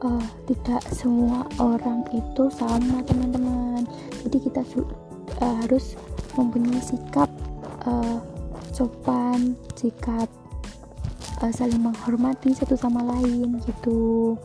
uh, 0.07 0.26
tidak 0.48 0.83
semua 0.94 1.44
orang 1.59 2.07
itu 2.14 2.48
sama 2.55 3.02
teman-teman. 3.05 3.85
Jadi 4.24 4.38
kita 4.50 4.62
uh, 5.42 5.55
harus 5.66 5.98
mempunyai 6.37 6.81
sikap 6.81 7.29
uh, 7.87 8.18
sopan 8.75 9.57
sikap 9.79 10.29
uh, 11.40 11.53
saling 11.55 11.81
menghormati 11.81 12.53
satu 12.53 12.77
sama 12.77 13.03
lain 13.07 13.57
gitu. 13.64 14.37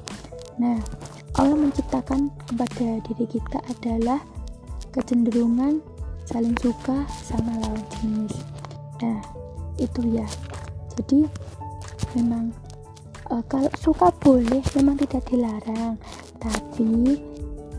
Nah 0.61 0.79
Allah 1.35 1.57
menciptakan 1.57 2.31
kepada 2.47 3.01
diri 3.07 3.25
kita 3.27 3.59
adalah 3.67 4.19
kecenderungan 4.91 5.79
saling 6.27 6.55
suka 6.61 7.03
sama 7.25 7.55
lawan 7.59 7.83
jenis. 7.99 8.35
Nah 9.03 9.19
itu 9.79 10.01
ya. 10.15 10.27
Jadi 10.99 11.25
memang 12.15 12.51
uh, 13.31 13.43
kalau 13.47 13.71
suka 13.79 14.11
boleh 14.21 14.61
memang 14.77 14.95
tidak 15.01 15.23
dilarang. 15.27 15.95
Tapi 16.41 17.19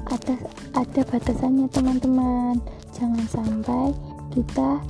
ada 0.09 0.35
ada 0.75 1.01
batasannya 1.07 1.69
teman-teman. 1.71 2.59
Jangan 2.93 3.27
sampai 3.29 3.93
kita 4.33 4.81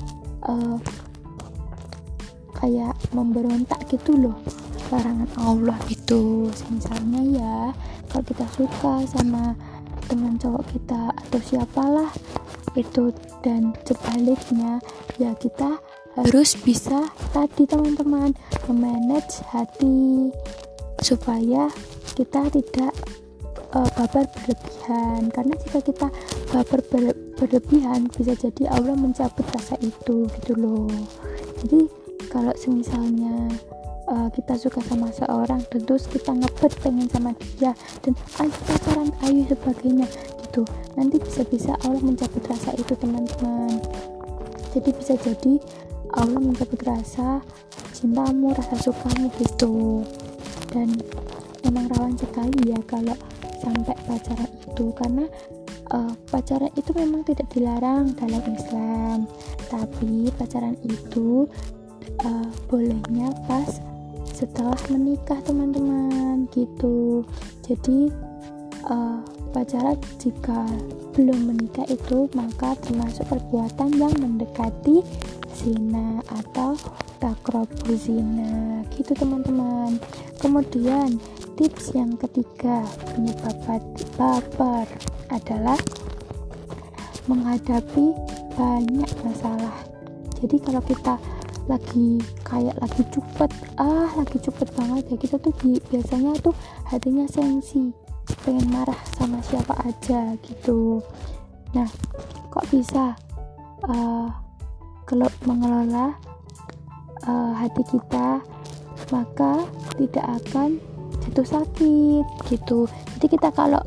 uh, 0.46 0.78
kayak 2.62 2.94
memberontak 3.10 3.82
gitu 3.90 4.14
loh 4.14 4.38
larangan 4.92 5.30
Allah 5.40 5.78
gitu. 5.88 6.52
Misalnya 6.68 7.22
ya 7.32 7.56
kalau 8.12 8.24
kita 8.28 8.46
suka 8.54 8.94
sama 9.08 9.56
teman 10.06 10.36
cowok 10.36 10.64
kita 10.70 11.10
atau 11.10 11.40
siapalah 11.40 12.10
itu. 12.76 13.10
Dan 13.42 13.74
sebaliknya 13.82 14.78
ya 15.18 15.34
kita 15.34 15.80
harus 16.14 16.54
bisa 16.60 17.08
tadi 17.32 17.64
teman-teman 17.64 18.36
memanage 18.68 19.40
hati 19.48 20.30
supaya 21.00 21.72
kita 22.14 22.52
tidak 22.52 22.92
uh, 23.72 23.88
baper 23.96 24.28
berlebihan. 24.28 25.32
Karena 25.32 25.54
jika 25.66 25.78
kita 25.80 26.06
baper 26.52 26.80
bisa 27.46 28.32
jadi 28.38 28.70
Allah 28.70 28.94
mencabut 28.94 29.44
rasa 29.50 29.74
itu 29.82 30.28
gitu 30.40 30.52
loh. 30.54 30.88
Jadi 31.64 31.90
kalau 32.30 32.54
semisalnya 32.54 33.50
uh, 34.08 34.28
kita 34.32 34.54
suka 34.56 34.80
sama 34.86 35.10
seorang 35.10 35.60
terus 35.68 36.06
kita 36.06 36.32
ngebet 36.32 36.72
pengen 36.80 37.08
sama 37.10 37.34
dia 37.58 37.74
dan 38.04 38.14
ayo 38.40 38.52
pacaran 38.66 39.10
ayo 39.26 39.42
sebagainya 39.48 40.06
gitu 40.46 40.62
nanti 40.94 41.16
bisa-bisa 41.18 41.72
Allah 41.82 42.00
mencabut 42.00 42.44
rasa 42.46 42.70
itu 42.78 42.92
teman-teman. 42.96 43.80
Jadi 44.72 44.90
bisa 44.96 45.14
jadi 45.20 45.60
Allah 46.16 46.40
mencabut 46.40 46.80
rasa 46.84 47.40
cintamu 47.92 48.52
rasa 48.52 48.76
sukamu 48.80 49.28
gitu. 49.40 50.04
Dan 50.72 50.96
memang 51.68 51.88
rawan 51.92 52.16
sekali 52.16 52.72
ya 52.72 52.80
kalau 52.88 53.16
sampai 53.60 53.94
pacaran 54.08 54.50
itu 54.66 54.88
karena 54.96 55.24
uh, 55.90 56.14
pacaran 56.30 56.70
itu 56.78 56.94
memang 56.94 57.26
tidak 57.26 57.50
dilarang 57.50 58.14
dalam 58.14 58.42
Islam. 58.54 59.18
Tapi 59.66 60.30
pacaran 60.38 60.78
itu 60.86 61.50
uh, 62.22 62.48
bolehnya 62.70 63.34
pas 63.50 63.82
setelah 64.30 64.78
menikah 64.90 65.38
teman-teman 65.42 66.46
gitu. 66.54 67.26
Jadi 67.66 68.10
uh, 68.88 69.20
jika 70.18 70.64
belum 71.12 71.52
menikah 71.52 71.84
itu 71.92 72.26
maka 72.32 72.72
termasuk 72.80 73.28
perbuatan 73.28 73.90
yang 74.00 74.14
mendekati 74.16 75.04
zina 75.52 76.24
atau 76.32 76.74
takrobu 77.20 77.94
zina. 77.94 78.82
Gitu 78.96 79.12
teman-teman. 79.12 80.00
Kemudian 80.40 81.20
tips 81.54 81.92
yang 81.94 82.16
ketiga 82.16 82.82
penyebab 83.12 83.54
baper 84.16 84.86
adalah 85.30 85.78
menghadapi 87.30 88.16
banyak 88.56 89.10
masalah. 89.22 89.76
Jadi 90.42 90.56
kalau 90.58 90.82
kita 90.82 91.14
lagi 91.70 92.18
kayak 92.42 92.74
lagi 92.82 93.06
cepet 93.06 93.50
ah 93.78 94.10
lagi 94.18 94.34
cepet 94.42 94.66
banget 94.74 95.14
ya 95.14 95.16
kita 95.16 95.36
tuh 95.38 95.54
biasanya 95.94 96.34
tuh 96.42 96.50
hatinya 96.90 97.22
sensi 97.30 98.01
pengen 98.42 98.68
marah 98.70 98.98
sama 99.16 99.38
siapa 99.42 99.74
aja 99.86 100.34
gitu. 100.42 101.00
Nah 101.72 101.88
kok 102.52 102.66
bisa 102.68 103.16
uh, 103.86 104.28
kalau 105.06 105.28
mengelola 105.46 106.14
uh, 107.26 107.52
hati 107.56 107.82
kita 107.88 108.42
maka 109.10 109.66
tidak 110.00 110.26
akan 110.42 110.80
jatuh 111.22 111.46
sakit 111.46 112.24
gitu. 112.50 112.90
Jadi 113.18 113.26
kita 113.38 113.54
kalau 113.54 113.80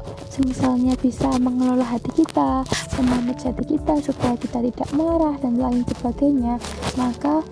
misalnya 0.44 0.96
bisa 1.00 1.32
mengelola 1.40 1.84
hati 1.84 2.12
kita 2.12 2.64
memanage 3.00 3.48
hati 3.48 3.64
kita 3.76 3.94
supaya 4.04 4.36
kita 4.36 4.60
tidak 4.60 4.90
marah 4.96 5.36
dan 5.40 5.60
lain 5.60 5.84
sebagainya 5.96 6.60
maka 7.00 7.44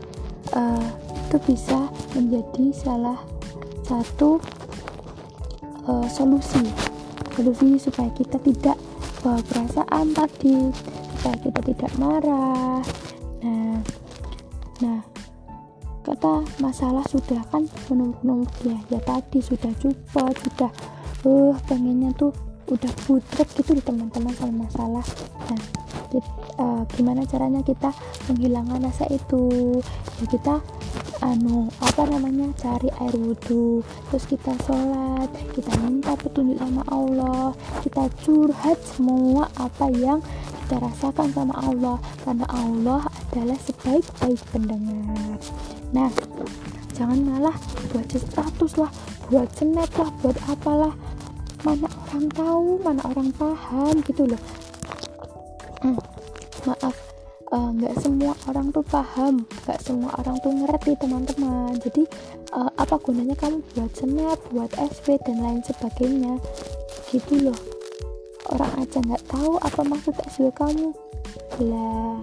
uh, 0.55 0.87
itu 1.27 1.37
bisa 1.47 1.87
menjadi 2.15 2.75
salah 2.75 3.19
satu 3.87 4.39
uh, 5.87 6.07
solusi 6.07 6.92
solusi 7.33 7.81
supaya 7.81 8.09
kita 8.13 8.37
tidak 8.41 8.77
bawa 9.21 9.39
perasaan 9.45 10.13
tadi 10.13 10.71
supaya 11.17 11.37
kita 11.41 11.59
tidak 11.73 11.91
marah. 11.97 12.81
Nah 13.41 13.77
nah 14.81 14.99
kata 16.03 16.43
masalah 16.59 17.05
sudah 17.07 17.39
kan 17.47 17.63
menurut 17.87 18.51
ya 18.67 18.75
ya 18.91 18.99
tadi 19.07 19.39
sudah 19.39 19.71
cepat 19.79 20.35
sudah 20.43 20.71
uh 21.23 21.55
pengennya 21.63 22.11
tuh 22.19 22.35
udah 22.67 22.91
putrek 23.07 23.47
gitu 23.55 23.79
teman-teman 23.79 24.35
sama 24.35 24.67
masalah 24.67 25.05
nah 25.47 25.61
kita, 26.13 26.29
uh, 26.61 26.61
eh, 26.61 26.81
gimana 26.93 27.21
caranya 27.25 27.61
kita 27.65 27.89
menghilangkan 28.29 28.85
rasa 28.85 29.09
itu? 29.09 29.43
Ya 30.21 30.25
kita 30.29 30.55
anu 31.23 31.71
apa 31.79 32.03
namanya 32.11 32.51
cari 32.59 32.91
air 32.99 33.15
wudhu 33.15 33.79
terus 34.11 34.27
kita 34.27 34.51
sholat 34.67 35.31
kita 35.55 35.71
minta 35.79 36.11
petunjuk 36.19 36.59
sama 36.59 36.83
Allah 36.91 37.55
kita 37.79 38.11
curhat 38.27 38.75
semua 38.83 39.47
apa 39.55 39.87
yang 39.95 40.19
kita 40.63 40.79
rasakan 40.79 41.29
sama 41.31 41.55
Allah 41.59 41.97
karena 42.23 42.47
Allah 42.49 43.01
adalah 43.29 43.59
sebaik-baik 43.61 44.41
pendengar. 44.49 45.37
Nah 45.91 46.09
jangan 46.95 47.19
malah 47.19 47.55
buat 47.91 48.07
status 48.09 48.79
lah 48.79 48.91
buat 49.27 49.51
snap 49.53 49.91
lah 49.99 50.09
buat 50.23 50.37
apalah. 50.47 50.93
Mana 51.67 51.87
orang 52.09 52.27
tahu 52.31 52.67
mana 52.81 53.01
orang 53.05 53.29
paham 53.35 53.95
gitu 54.07 54.23
loh. 54.27 54.41
Hmm, 55.83 55.99
maaf 56.63 57.12
nggak 57.53 57.93
uh, 57.93 58.01
semua 58.01 58.33
orang 58.49 58.73
tuh 58.73 58.85
paham 58.89 59.45
nggak 59.65 59.79
semua 59.85 60.09
orang 60.17 60.35
tuh 60.41 60.51
ngerti 60.53 60.91
teman-teman. 60.97 61.77
Jadi 61.77 62.03
uh, 62.57 62.71
apa 62.77 62.97
gunanya 62.97 63.37
kamu 63.37 63.61
buat 63.77 63.91
snap 63.93 64.39
buat 64.49 64.71
SW 64.73 65.21
dan 65.21 65.37
lain 65.41 65.61
sebagainya? 65.61 66.41
Gitu 67.13 67.49
loh. 67.49 67.59
Orang 68.49 68.73
aja 68.81 68.99
nggak 68.99 69.23
tahu 69.29 69.61
apa 69.61 69.81
maksud 69.85 70.17
SW 70.33 70.49
kamu. 70.57 70.89
Lah 71.61 72.17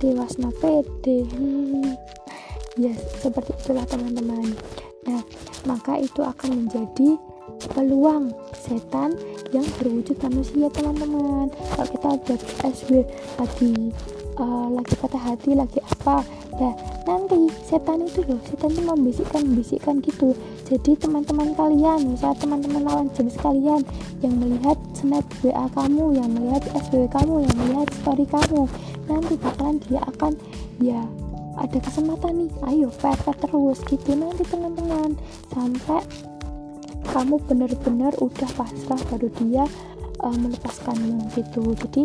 dewasna 0.00 0.52
pede. 0.60 1.24
Hmm 1.32 1.96
ya 2.78 2.94
seperti 3.20 3.52
itulah 3.60 3.84
teman-teman. 3.84 4.56
Nah 5.04 5.20
maka 5.68 6.00
itu 6.00 6.24
akan 6.24 6.64
menjadi 6.64 7.20
peluang 7.76 8.32
setan 8.56 9.12
yang 9.50 9.66
berwujud 9.78 10.16
manusia 10.22 10.66
teman-teman. 10.70 11.50
Kalau 11.50 11.88
kita 11.90 12.08
buat 12.26 12.40
SW 12.62 12.90
lagi 13.38 13.72
uh, 14.40 14.68
lagi 14.72 14.94
patah 14.96 15.22
hati 15.22 15.52
lagi 15.52 15.80
apa 15.84 16.24
ya 16.60 16.72
nanti 17.08 17.48
setan 17.64 18.04
itu 18.04 18.20
loh 18.28 18.40
setan 18.44 18.70
itu 18.72 18.82
membisikkan 18.84 19.42
membisikkan 19.44 19.94
gitu. 20.04 20.36
Jadi 20.68 20.96
teman-teman 21.00 21.52
kalian 21.56 22.14
misalnya 22.14 22.38
teman-teman 22.40 22.82
lawan 22.86 23.08
jenis 23.16 23.36
kalian 23.40 23.82
yang 24.22 24.34
melihat 24.38 24.78
snap 24.94 25.24
WA 25.42 25.66
kamu 25.74 26.14
yang 26.14 26.28
melihat 26.30 26.62
SW 26.86 27.08
kamu 27.10 27.44
yang 27.44 27.54
melihat 27.58 27.88
story 28.02 28.26
kamu 28.28 28.62
nanti 29.10 29.34
bakalan 29.40 29.76
dia 29.88 30.00
akan 30.06 30.32
ya 30.78 31.02
ada 31.60 31.78
kesempatan 31.82 32.46
nih. 32.46 32.50
Ayo 32.72 32.88
pepet 32.88 33.36
terus 33.42 33.78
gitu. 33.84 34.10
Nanti 34.16 34.42
teman-teman 34.48 35.12
sampai 35.52 36.00
kamu 37.10 37.40
benar-benar 37.48 38.12
udah 38.20 38.50
pasrah 38.54 39.00
baru 39.08 39.28
dia 39.40 39.64
uh, 40.20 40.36
melepaskanmu 40.36 41.32
gitu. 41.34 41.74
Jadi 41.86 42.04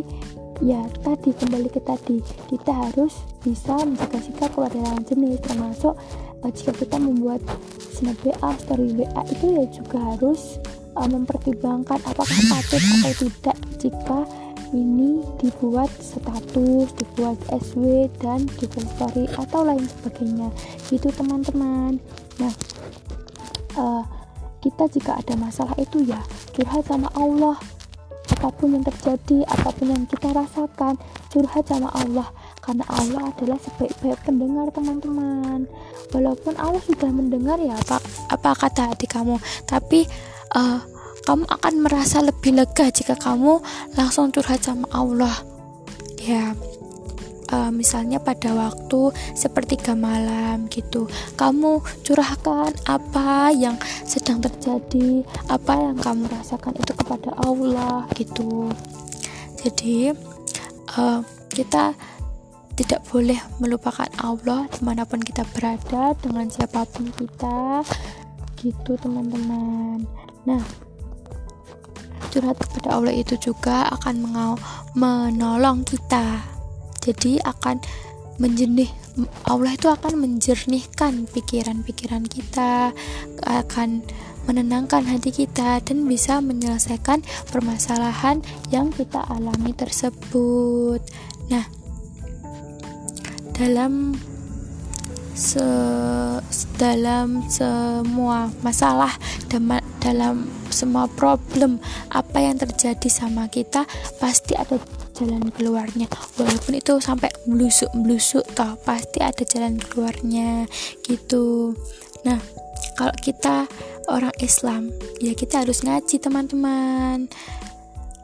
ya 0.64 0.88
tadi 1.04 1.36
kembali 1.36 1.68
ke 1.68 1.84
tadi 1.84 2.24
kita 2.48 2.72
harus 2.72 3.28
bisa 3.44 3.76
menjaga 3.84 4.24
sikap 4.24 4.56
lawan 4.56 5.04
jenis 5.04 5.44
termasuk 5.44 6.00
uh, 6.44 6.52
jika 6.56 6.72
kita 6.80 6.96
membuat 6.96 7.44
snap 7.92 8.16
WA 8.24 8.52
story 8.64 8.96
WA 8.96 9.22
itu 9.28 9.46
ya 9.52 9.66
juga 9.68 9.98
harus 10.16 10.64
uh, 10.96 11.08
mempertimbangkan 11.08 12.00
apakah 12.08 12.40
patut 12.48 12.80
atau 12.80 13.28
tidak 13.28 13.58
jika 13.80 14.20
ini 14.74 15.24
dibuat 15.40 15.88
status, 16.04 16.92
dibuat 17.00 17.38
SW 17.48 18.12
dan 18.20 18.44
dibuat 18.60 18.88
story 18.98 19.24
atau 19.40 19.64
lain 19.64 19.86
sebagainya. 19.88 20.50
Gitu 20.92 21.08
teman-teman. 21.16 21.96
Nah 22.42 22.54
uh, 23.80 24.04
kita 24.66 24.90
jika 24.90 25.22
ada 25.22 25.38
masalah 25.38 25.78
itu 25.78 26.02
ya 26.02 26.18
curhat 26.58 26.82
sama 26.90 27.06
Allah. 27.14 27.54
Apa 28.26 28.50
pun 28.50 28.74
yang 28.74 28.82
terjadi 28.82 29.46
apa 29.46 29.70
pun 29.70 29.94
yang 29.94 30.04
kita 30.10 30.34
rasakan 30.34 30.98
curhat 31.30 31.70
sama 31.70 31.94
Allah. 31.94 32.26
Karena 32.58 32.82
Allah 32.90 33.30
adalah 33.30 33.62
sebaik-baik 33.62 34.18
pendengar 34.26 34.74
teman-teman. 34.74 35.70
Walaupun 36.10 36.58
Allah 36.58 36.82
sudah 36.82 37.14
mendengar 37.14 37.62
ya 37.62 37.78
apa 37.78 38.02
apa 38.34 38.50
kata 38.58 38.98
hati 38.98 39.06
kamu. 39.06 39.38
Tapi 39.70 40.10
uh, 40.58 40.82
kamu 41.30 41.46
akan 41.46 41.74
merasa 41.86 42.26
lebih 42.26 42.58
lega 42.58 42.90
jika 42.90 43.14
kamu 43.14 43.62
langsung 43.94 44.34
curhat 44.34 44.66
sama 44.66 44.90
Allah. 44.90 45.38
Ya 46.18 46.58
uh, 47.52 47.70
misalnya 47.70 48.18
pada 48.22 48.54
waktu 48.56 49.14
sepertiga 49.38 49.94
malam 49.94 50.66
gitu. 50.72 51.06
Kamu 51.38 51.82
curahkan 52.06 52.72
apa 52.88 53.52
yang 53.54 53.78
sedang 54.06 54.42
terjadi 54.42 55.26
apa 55.52 55.74
yang 55.78 55.98
kamu 56.00 56.26
rasakan 56.32 56.74
itu 56.78 56.94
kepada 56.96 57.34
Allah 57.44 58.08
gitu. 58.16 58.70
Jadi 59.62 60.14
uh, 60.98 61.20
kita 61.50 61.94
tidak 62.76 63.02
boleh 63.08 63.40
melupakan 63.64 64.08
Allah 64.20 64.68
di 64.68 64.84
mana 64.84 65.08
pun 65.08 65.24
kita 65.24 65.48
berada 65.56 66.12
dengan 66.20 66.52
siapa 66.52 66.84
pun 66.84 67.08
kita 67.16 67.82
gitu 68.60 69.00
teman-teman. 69.00 70.04
Nah 70.44 70.64
curhat 72.36 72.60
kepada 72.60 73.00
Allah 73.00 73.16
itu 73.16 73.40
juga 73.40 73.88
akan 73.96 74.28
menolong 74.92 75.88
kita 75.88 76.55
jadi 77.06 77.38
akan 77.46 77.78
menjernih 78.42 78.90
Allah 79.48 79.78
itu 79.78 79.88
akan 79.88 80.20
menjernihkan 80.20 81.30
pikiran-pikiran 81.32 82.28
kita 82.28 82.92
akan 83.48 84.04
menenangkan 84.46 85.08
hati 85.08 85.32
kita 85.32 85.80
dan 85.80 86.06
bisa 86.06 86.44
menyelesaikan 86.44 87.24
permasalahan 87.50 88.44
yang 88.70 88.92
kita 88.92 89.24
alami 89.26 89.72
tersebut. 89.72 91.00
Nah 91.48 91.66
dalam 93.56 94.20
se 95.36 95.64
dalam 96.76 97.44
semua 97.48 98.52
masalah 98.60 99.16
dalam 100.04 100.48
semua 100.72 101.08
problem 101.08 101.80
apa 102.12 102.38
yang 102.44 102.60
terjadi 102.60 103.08
sama 103.08 103.48
kita 103.48 103.88
pasti 104.20 104.60
ada 104.60 104.76
jalan 105.16 105.48
keluarnya. 105.56 106.12
Walaupun 106.36 106.76
itu 106.78 107.00
sampai 107.00 107.32
melusuk 107.48 107.90
melusuk 107.96 108.44
toh 108.54 108.76
pasti 108.84 109.24
ada 109.24 109.44
jalan 109.48 109.80
keluarnya 109.80 110.68
gitu. 111.08 111.74
Nah 112.28 112.40
kalau 113.00 113.16
kita 113.24 113.66
orang 114.12 114.36
Islam 114.44 114.92
ya 115.24 115.32
kita 115.34 115.64
harus 115.64 115.82
ngaji 115.82 116.20
teman-teman. 116.20 117.32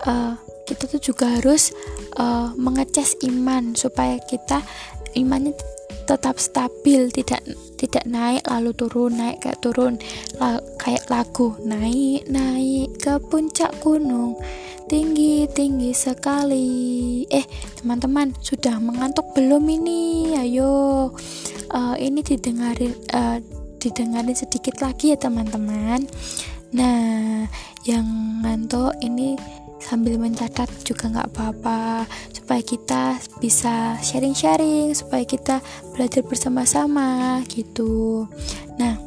Uh, 0.02 0.34
kita 0.66 0.90
tuh 0.90 1.02
juga 1.14 1.30
harus 1.38 1.70
uh, 2.18 2.52
mengecas 2.58 3.14
iman 3.28 3.78
supaya 3.78 4.18
kita 4.26 4.66
imannya 5.14 5.54
tetap 6.10 6.42
stabil 6.42 7.12
tidak 7.14 7.44
tidak 7.82 8.06
naik 8.06 8.46
lalu 8.46 8.78
turun 8.78 9.18
naik 9.18 9.42
kayak 9.42 9.58
turun. 9.58 9.98
La, 10.38 10.62
kayak 10.78 11.10
lagu 11.10 11.58
naik 11.66 12.30
naik 12.30 12.94
ke 13.02 13.18
puncak 13.26 13.74
gunung 13.82 14.38
tinggi 14.86 15.50
tinggi 15.50 15.90
sekali. 15.98 17.26
Eh 17.34 17.48
teman-teman 17.82 18.38
sudah 18.46 18.78
mengantuk 18.78 19.34
belum 19.34 19.66
ini? 19.66 20.36
Ayo 20.38 21.10
uh, 21.74 21.96
ini 21.98 22.22
didengarin 22.22 22.94
uh, 23.18 23.42
didengarin 23.82 24.38
sedikit 24.38 24.78
lagi 24.84 25.16
ya 25.16 25.18
teman-teman. 25.18 26.06
Nah 26.78 27.50
yang 27.88 28.06
ngantuk 28.46 28.94
ini 29.02 29.34
sambil 29.82 30.16
mencatat 30.22 30.70
juga 30.86 31.10
nggak 31.10 31.30
apa-apa 31.34 32.06
supaya 32.32 32.62
kita 32.62 33.18
bisa 33.42 33.98
sharing-sharing 34.00 34.94
supaya 34.94 35.26
kita 35.26 35.60
belajar 35.98 36.22
bersama-sama 36.22 37.42
gitu. 37.50 38.30
Nah 38.78 38.98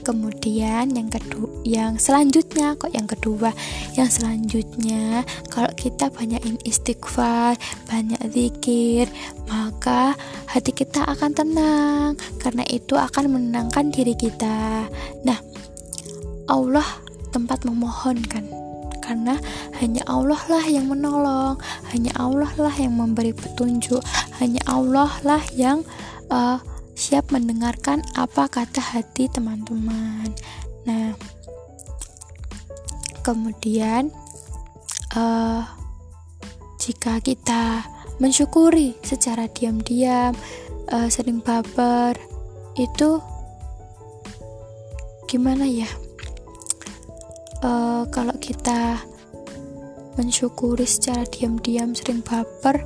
kemudian 0.00 0.90
yang 0.96 1.12
kedua 1.12 1.48
yang 1.62 1.92
selanjutnya 2.00 2.74
kok 2.78 2.92
yang 2.94 3.04
kedua? 3.04 3.52
Yang 3.98 4.22
selanjutnya 4.22 5.26
kalau 5.52 5.70
kita 5.76 6.08
banyakin 6.08 6.56
istighfar 6.64 7.58
banyak 7.90 8.20
zikir 8.32 9.10
maka 9.50 10.16
hati 10.48 10.72
kita 10.72 11.04
akan 11.04 11.30
tenang 11.36 12.10
karena 12.40 12.64
itu 12.70 12.96
akan 12.96 13.36
menenangkan 13.36 13.92
diri 13.92 14.16
kita. 14.16 14.88
Nah 15.26 15.38
Allah 16.48 16.86
tempat 17.30 17.62
memohonkan 17.62 18.59
karena 19.10 19.42
hanya 19.82 20.06
Allah 20.06 20.38
lah 20.46 20.62
yang 20.70 20.86
menolong, 20.86 21.58
hanya 21.90 22.14
Allah 22.14 22.54
lah 22.54 22.70
yang 22.78 22.94
memberi 22.94 23.34
petunjuk, 23.34 23.98
hanya 24.38 24.62
Allah 24.70 25.10
lah 25.26 25.42
yang 25.50 25.82
uh, 26.30 26.62
siap 26.94 27.34
mendengarkan 27.34 28.06
apa 28.14 28.46
kata 28.46 28.78
hati 28.78 29.26
teman-teman. 29.26 30.30
Nah, 30.86 31.18
kemudian 33.26 34.14
uh, 35.18 35.66
jika 36.78 37.18
kita 37.18 37.82
mensyukuri 38.22 38.94
secara 39.02 39.50
diam-diam, 39.50 40.38
uh, 40.94 41.10
sering 41.10 41.42
baper, 41.42 42.14
itu 42.78 43.18
gimana 45.26 45.66
ya? 45.66 45.90
Uh, 47.64 48.02
kalau 48.08 48.34
kita 48.40 49.00
mensyukuri 50.18 50.84
secara 50.84 51.24
diam-diam 51.28 51.94
sering 51.96 52.20
baper 52.20 52.82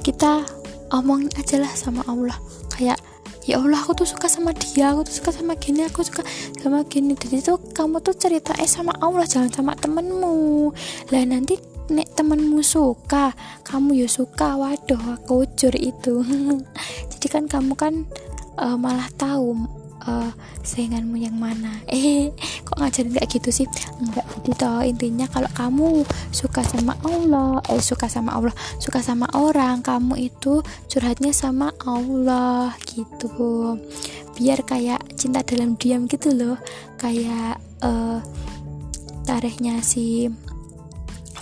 kita 0.00 0.46
omongin 0.94 1.28
aja 1.34 1.58
lah 1.58 1.72
sama 1.74 2.06
Allah. 2.06 2.38
Kayak 2.70 3.02
ya 3.46 3.58
Allah 3.58 3.82
aku 3.82 4.02
tuh 4.02 4.08
suka 4.08 4.30
sama 4.30 4.54
dia 4.54 4.94
aku 4.94 5.06
tuh 5.06 5.14
suka 5.22 5.30
sama 5.34 5.58
gini 5.58 5.82
aku 5.82 6.06
suka 6.06 6.22
sama 6.62 6.86
gini. 6.86 7.18
Jadi 7.18 7.42
tuh 7.42 7.58
kamu 7.74 7.98
tuh 8.00 8.14
cerita 8.14 8.54
eh 8.56 8.70
sama 8.70 8.94
Allah 9.02 9.26
jangan 9.26 9.50
sama 9.50 9.74
temenmu. 9.74 10.70
Lah 11.10 11.22
nanti 11.26 11.58
nek 11.90 12.14
temenmu 12.14 12.62
suka 12.62 13.34
kamu 13.66 14.06
ya 14.06 14.08
suka. 14.08 14.54
Waduh 14.54 15.18
aku 15.18 15.42
jujur 15.58 15.74
itu. 15.74 16.22
Jadi 17.10 17.26
kan 17.26 17.44
kamu 17.50 17.74
kan 17.74 17.94
uh, 18.62 18.78
malah 18.78 19.10
tahu 19.18 19.58
uh, 20.06 20.30
sainganmu 20.62 21.18
yang 21.20 21.36
mana? 21.36 21.82
Eh 21.96 22.32
kok 22.62 22.78
ngajarin 22.78 23.12
kayak 23.14 23.30
gitu 23.30 23.50
sih? 23.52 23.66
Enggak 24.00 24.26
jadi 24.38 24.50
toh. 24.56 24.80
Intinya 24.82 25.26
kalau 25.28 25.50
kamu 25.52 25.86
suka 26.30 26.62
sama 26.64 26.94
Allah 27.04 27.60
eh 27.68 27.82
suka 27.82 28.06
sama 28.06 28.34
Allah 28.38 28.54
suka 28.78 29.02
sama 29.02 29.26
orang 29.34 29.82
kamu 29.82 30.30
itu 30.32 30.62
curhatnya 30.88 31.34
sama 31.34 31.74
Allah 31.84 32.74
gitu. 32.88 33.76
Biar 34.36 34.62
kayak 34.62 35.02
cinta 35.18 35.42
dalam 35.42 35.74
diam 35.76 36.06
gitu 36.06 36.32
loh. 36.32 36.56
Kayak 36.96 37.60
uh, 37.82 38.20
tarikhnya 39.26 39.82
si 39.82 40.30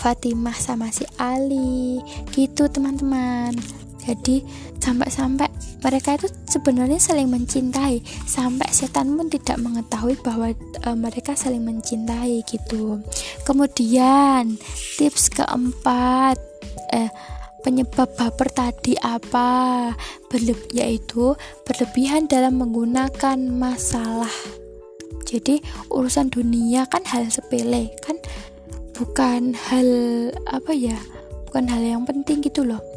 Fatimah 0.04 0.56
sama 0.56 0.92
si 0.92 1.08
Ali 1.16 2.00
gitu 2.36 2.68
teman-teman. 2.68 3.56
Jadi 4.04 4.44
sampai-sampai 4.84 5.48
mereka 5.80 6.20
itu 6.20 6.28
sebenarnya 6.44 7.00
saling 7.00 7.32
mencintai. 7.32 8.04
Sampai 8.28 8.68
setan 8.68 9.16
pun 9.16 9.32
tidak 9.32 9.56
mengetahui 9.56 10.20
bahwa 10.20 10.52
e, 10.52 10.88
mereka 10.92 11.32
saling 11.32 11.64
mencintai 11.64 12.44
gitu. 12.44 13.00
Kemudian 13.48 14.60
tips 15.00 15.32
keempat 15.32 16.36
eh 16.92 17.08
penyebab 17.64 18.12
baper 18.12 18.52
tadi 18.52 18.92
apa? 19.00 19.92
Berleb 20.28 20.60
yaitu 20.76 21.32
berlebihan 21.64 22.28
dalam 22.28 22.60
menggunakan 22.60 23.40
masalah. 23.40 24.32
Jadi 25.24 25.64
urusan 25.88 26.28
dunia 26.28 26.84
kan 26.92 27.00
hal 27.08 27.32
sepele 27.32 27.88
kan? 28.04 28.20
Bukan 28.92 29.56
hal 29.56 29.88
apa 30.44 30.76
ya? 30.76 31.00
Bukan 31.48 31.72
hal 31.72 31.80
yang 31.80 32.04
penting 32.04 32.44
gitu 32.44 32.68
loh 32.68 32.93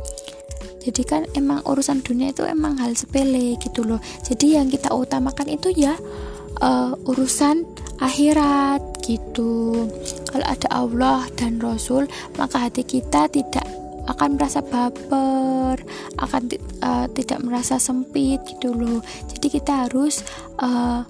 jadi 0.88 1.04
kan 1.04 1.22
emang 1.36 1.60
urusan 1.68 2.00
dunia 2.00 2.32
itu 2.32 2.48
emang 2.48 2.80
hal 2.80 2.96
sepele 2.96 3.60
gitu 3.60 3.84
loh. 3.84 4.00
Jadi 4.24 4.56
yang 4.56 4.72
kita 4.72 4.96
utamakan 4.96 5.52
itu 5.52 5.68
ya 5.76 6.00
uh, 6.64 6.96
urusan 7.12 7.68
akhirat 8.00 8.80
gitu. 9.04 9.84
Kalau 10.32 10.48
ada 10.48 10.68
Allah 10.72 11.28
dan 11.36 11.60
Rasul 11.60 12.08
maka 12.40 12.72
hati 12.72 12.88
kita 12.88 13.28
tidak 13.28 13.68
akan 14.08 14.40
merasa 14.40 14.64
baper 14.64 15.84
akan 16.24 16.42
uh, 16.80 17.12
tidak 17.12 17.44
merasa 17.44 17.76
sempit 17.76 18.40
gitu 18.48 18.72
loh. 18.72 19.04
Jadi 19.28 19.60
kita 19.60 19.92
harus 19.92 20.24
uh, 20.64 21.04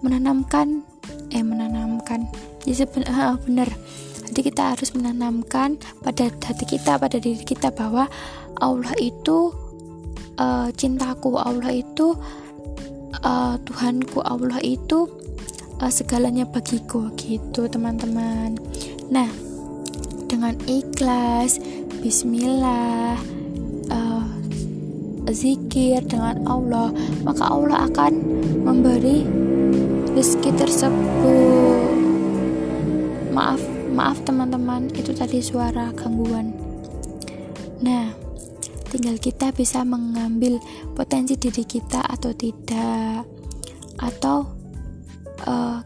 menanamkan 0.00 0.88
eh 1.36 1.44
menanamkan. 1.44 2.32
Ya 2.64 2.88
benar 2.88 3.68
jadi 4.32 4.48
kita 4.48 4.62
harus 4.72 4.96
menanamkan 4.96 5.76
pada 6.00 6.32
hati 6.32 6.64
kita 6.64 6.96
pada 6.96 7.20
diri 7.20 7.44
kita 7.44 7.68
bahwa 7.68 8.08
Allah 8.56 8.96
itu 8.96 9.52
uh, 10.40 10.72
cintaku 10.72 11.36
Allah 11.36 11.68
itu 11.68 12.16
uh, 13.20 13.60
Tuhanku 13.60 14.24
Allah 14.24 14.56
itu 14.64 15.04
uh, 15.84 15.92
segalanya 15.92 16.48
bagiku 16.48 17.12
gitu 17.20 17.68
teman-teman. 17.68 18.56
Nah 19.12 19.28
dengan 20.32 20.56
ikhlas 20.64 21.60
Bismillah 22.00 23.20
uh, 23.92 24.26
zikir 25.28 26.08
dengan 26.08 26.40
Allah 26.48 26.88
maka 27.20 27.52
Allah 27.52 27.84
akan 27.84 28.12
memberi 28.64 29.28
rezeki 30.16 30.56
tersebut. 30.56 32.00
Maaf 33.36 33.71
maaf 33.92 34.24
teman-teman 34.24 34.88
itu 34.96 35.12
tadi 35.12 35.44
suara 35.44 35.92
gangguan. 35.92 36.56
Nah 37.84 38.10
tinggal 38.88 39.16
kita 39.16 39.52
bisa 39.56 39.84
mengambil 39.84 40.60
potensi 40.96 41.36
diri 41.36 41.64
kita 41.64 42.00
atau 42.04 42.32
tidak. 42.32 43.24
Atau 44.00 44.50
uh, 45.46 45.78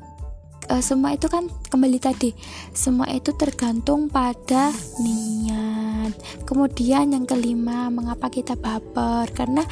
uh, 0.71 0.83
semua 0.83 1.15
itu 1.15 1.27
kan 1.31 1.47
kembali 1.71 1.99
tadi 2.01 2.31
semua 2.75 3.07
itu 3.11 3.35
tergantung 3.35 4.11
pada 4.11 4.71
niat. 5.03 6.15
Kemudian 6.47 7.15
yang 7.15 7.27
kelima 7.27 7.91
mengapa 7.91 8.31
kita 8.31 8.55
baper? 8.59 9.31
Karena 9.35 9.63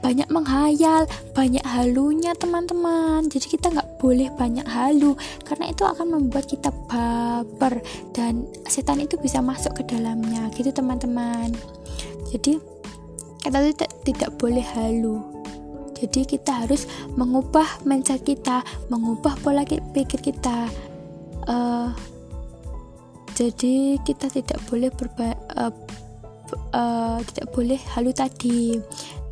banyak 0.00 0.28
menghayal 0.32 1.04
banyak 1.36 1.59
halunya 1.70 2.34
teman-teman. 2.34 3.30
Jadi 3.30 3.56
kita 3.56 3.70
nggak 3.70 4.02
boleh 4.02 4.28
banyak 4.34 4.66
halu 4.66 5.14
karena 5.46 5.70
itu 5.70 5.86
akan 5.86 6.18
membuat 6.18 6.50
kita 6.50 6.74
baper 6.90 7.78
dan 8.10 8.50
setan 8.66 8.98
itu 8.98 9.14
bisa 9.22 9.38
masuk 9.38 9.78
ke 9.78 9.82
dalamnya. 9.86 10.50
Gitu 10.54 10.74
teman-teman. 10.74 11.54
Jadi 12.30 12.58
kita 13.40 13.58
tidak 13.72 13.90
tidak 14.02 14.30
boleh 14.36 14.64
halu. 14.76 15.22
Jadi 16.00 16.24
kita 16.24 16.64
harus 16.64 16.88
mengubah 17.12 17.84
mindset 17.84 18.24
kita 18.24 18.64
mengubah 18.88 19.36
pola 19.44 19.62
pikir 19.68 20.20
kita. 20.20 20.66
Uh, 21.44 21.92
jadi 23.36 23.96
kita 24.04 24.28
tidak 24.28 24.60
boleh 24.68 24.92
berba 24.92 25.32
uh, 25.56 25.72
uh, 26.72 27.18
tidak 27.32 27.46
boleh 27.52 27.80
halu 27.96 28.12
tadi. 28.12 28.80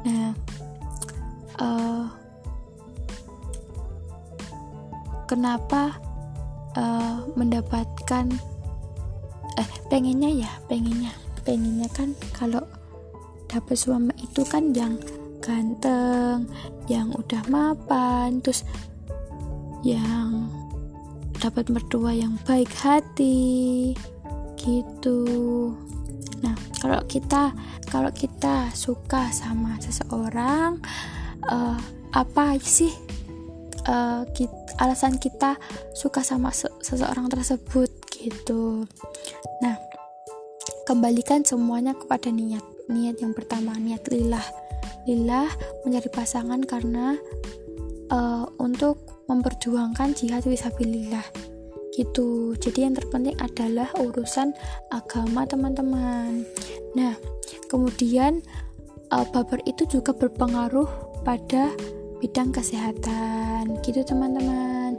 Nah 0.05 0.33
uh, 1.61 2.18
kenapa 5.29 6.01
uh, 6.75 7.29
mendapatkan 7.37 8.27
eh 9.61 9.71
pengennya 9.93 10.49
ya 10.49 10.51
pengennya 10.67 11.13
pengennya 11.45 11.89
kan 11.93 12.17
kalau 12.33 12.65
dapet 13.49 13.77
suami 13.77 14.13
itu 14.21 14.41
kan 14.49 14.73
yang 14.73 14.97
ganteng 15.45 16.49
yang 16.89 17.13
udah 17.13 17.45
mapan 17.53 18.41
terus 18.41 18.65
yang 19.85 20.49
dapat 21.39 21.71
mertua 21.71 22.11
yang 22.11 22.35
baik 22.43 22.71
hati 22.75 23.95
gitu. 24.59 25.23
Nah 26.43 26.55
kalau 26.83 26.99
kita 27.07 27.55
kalau 27.87 28.11
kita 28.11 28.69
suka 28.75 29.31
sama 29.31 29.79
seseorang 29.79 30.83
uh, 31.47 31.79
apa 32.13 32.59
sih 32.59 32.91
uh, 33.87 34.23
eh, 34.23 34.23
kita, 34.35 34.68
alasan 34.79 35.19
kita 35.19 35.59
suka 35.95 36.23
sama 36.23 36.55
se 36.55 36.71
seseorang 36.83 37.27
tersebut 37.31 37.91
gitu. 38.15 38.87
Nah 39.63 39.77
kembalikan 40.87 41.45
semuanya 41.45 41.95
kepada 41.95 42.31
niat. 42.33 42.65
Niat 42.89 43.21
yang 43.21 43.37
pertama 43.37 43.77
niat 43.77 44.07
lillah. 44.09 44.45
Lillah 45.05 45.49
mencari 45.85 46.09
pasangan 46.09 46.63
karena 46.65 47.19
uh, 48.09 48.47
untuk 48.57 49.25
memperjuangkan 49.29 50.17
jihad 50.17 50.45
visabilillah 50.47 51.25
gitu. 51.93 52.55
Jadi 52.57 52.87
yang 52.87 52.95
terpenting 52.95 53.37
adalah 53.43 53.91
urusan 53.99 54.55
agama 54.95 55.45
teman-teman. 55.45 56.47
Nah 56.95 57.19
kemudian 57.69 58.41
uh, 59.13 59.27
baper 59.29 59.61
itu 59.67 59.85
juga 59.89 60.15
berpengaruh 60.15 60.89
pada 61.27 61.75
bidang 62.21 62.51
kesehatan. 62.51 63.79
Gitu 63.83 64.03
teman-teman. 64.05 64.99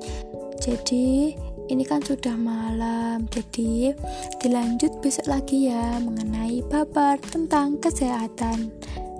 Jadi 0.59 1.35
ini 1.69 1.83
kan 1.85 2.01
sudah 2.01 2.35
malam. 2.35 3.29
Jadi 3.29 3.93
dilanjut 4.41 4.99
besok 4.99 5.29
lagi 5.29 5.69
ya 5.71 6.01
mengenai 6.01 6.65
baper 6.65 7.21
tentang 7.21 7.77
kesehatan. 7.77 8.73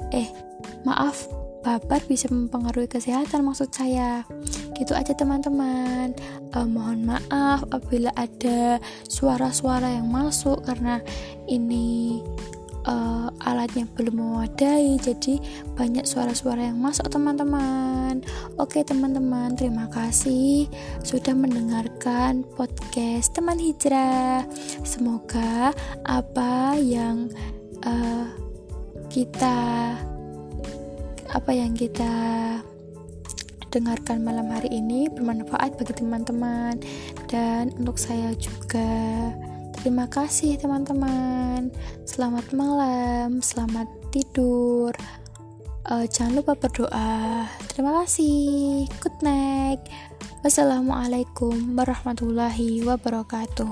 Eh 0.10 0.28
maaf 0.84 1.30
baper 1.62 2.02
bisa 2.08 2.32
mempengaruhi 2.32 2.90
kesehatan 2.90 3.46
maksud 3.46 3.70
saya. 3.72 4.26
Gitu 4.76 4.96
aja 4.96 5.14
teman-teman. 5.14 6.16
Uh, 6.56 6.66
mohon 6.66 7.06
maaf 7.06 7.62
apabila 7.70 8.10
ada 8.18 8.82
suara-suara 9.06 10.02
yang 10.02 10.10
masuk 10.10 10.66
karena 10.66 11.04
ini 11.46 12.20
uh, 12.86 13.28
alatnya 13.44 13.88
belum 13.98 14.16
memadai 14.16 14.96
jadi 15.02 15.42
banyak 15.76 16.06
suara-suara 16.08 16.72
yang 16.72 16.80
masuk 16.80 17.10
teman-teman. 17.12 18.24
Oke 18.62 18.86
teman-teman 18.86 19.56
terima 19.58 19.90
kasih 19.92 20.70
sudah 21.04 21.34
mendengarkan 21.36 22.46
podcast 22.56 23.36
teman 23.36 23.60
hijrah. 23.60 24.46
Semoga 24.86 25.74
apa 26.06 26.78
yang 26.80 27.32
uh, 27.84 28.26
kita 29.10 29.58
apa 31.30 31.52
yang 31.54 31.78
kita 31.78 32.14
dengarkan 33.70 34.26
malam 34.26 34.50
hari 34.50 34.82
ini 34.82 35.08
bermanfaat 35.14 35.78
bagi 35.78 35.94
teman-teman. 35.94 36.82
Dan 37.30 37.70
untuk 37.78 38.02
saya 38.02 38.34
juga. 38.38 39.49
Terima 39.80 40.12
kasih 40.12 40.60
teman-teman. 40.60 41.72
Selamat 42.04 42.52
malam, 42.52 43.40
selamat 43.40 43.88
tidur. 44.12 44.92
Uh, 45.88 46.04
jangan 46.12 46.44
lupa 46.44 46.54
berdoa. 46.60 47.48
Terima 47.72 48.04
kasih. 48.04 48.92
Good 49.00 49.24
night. 49.24 49.80
Wassalamualaikum 50.44 51.80
warahmatullahi 51.80 52.84
wabarakatuh. 52.84 53.72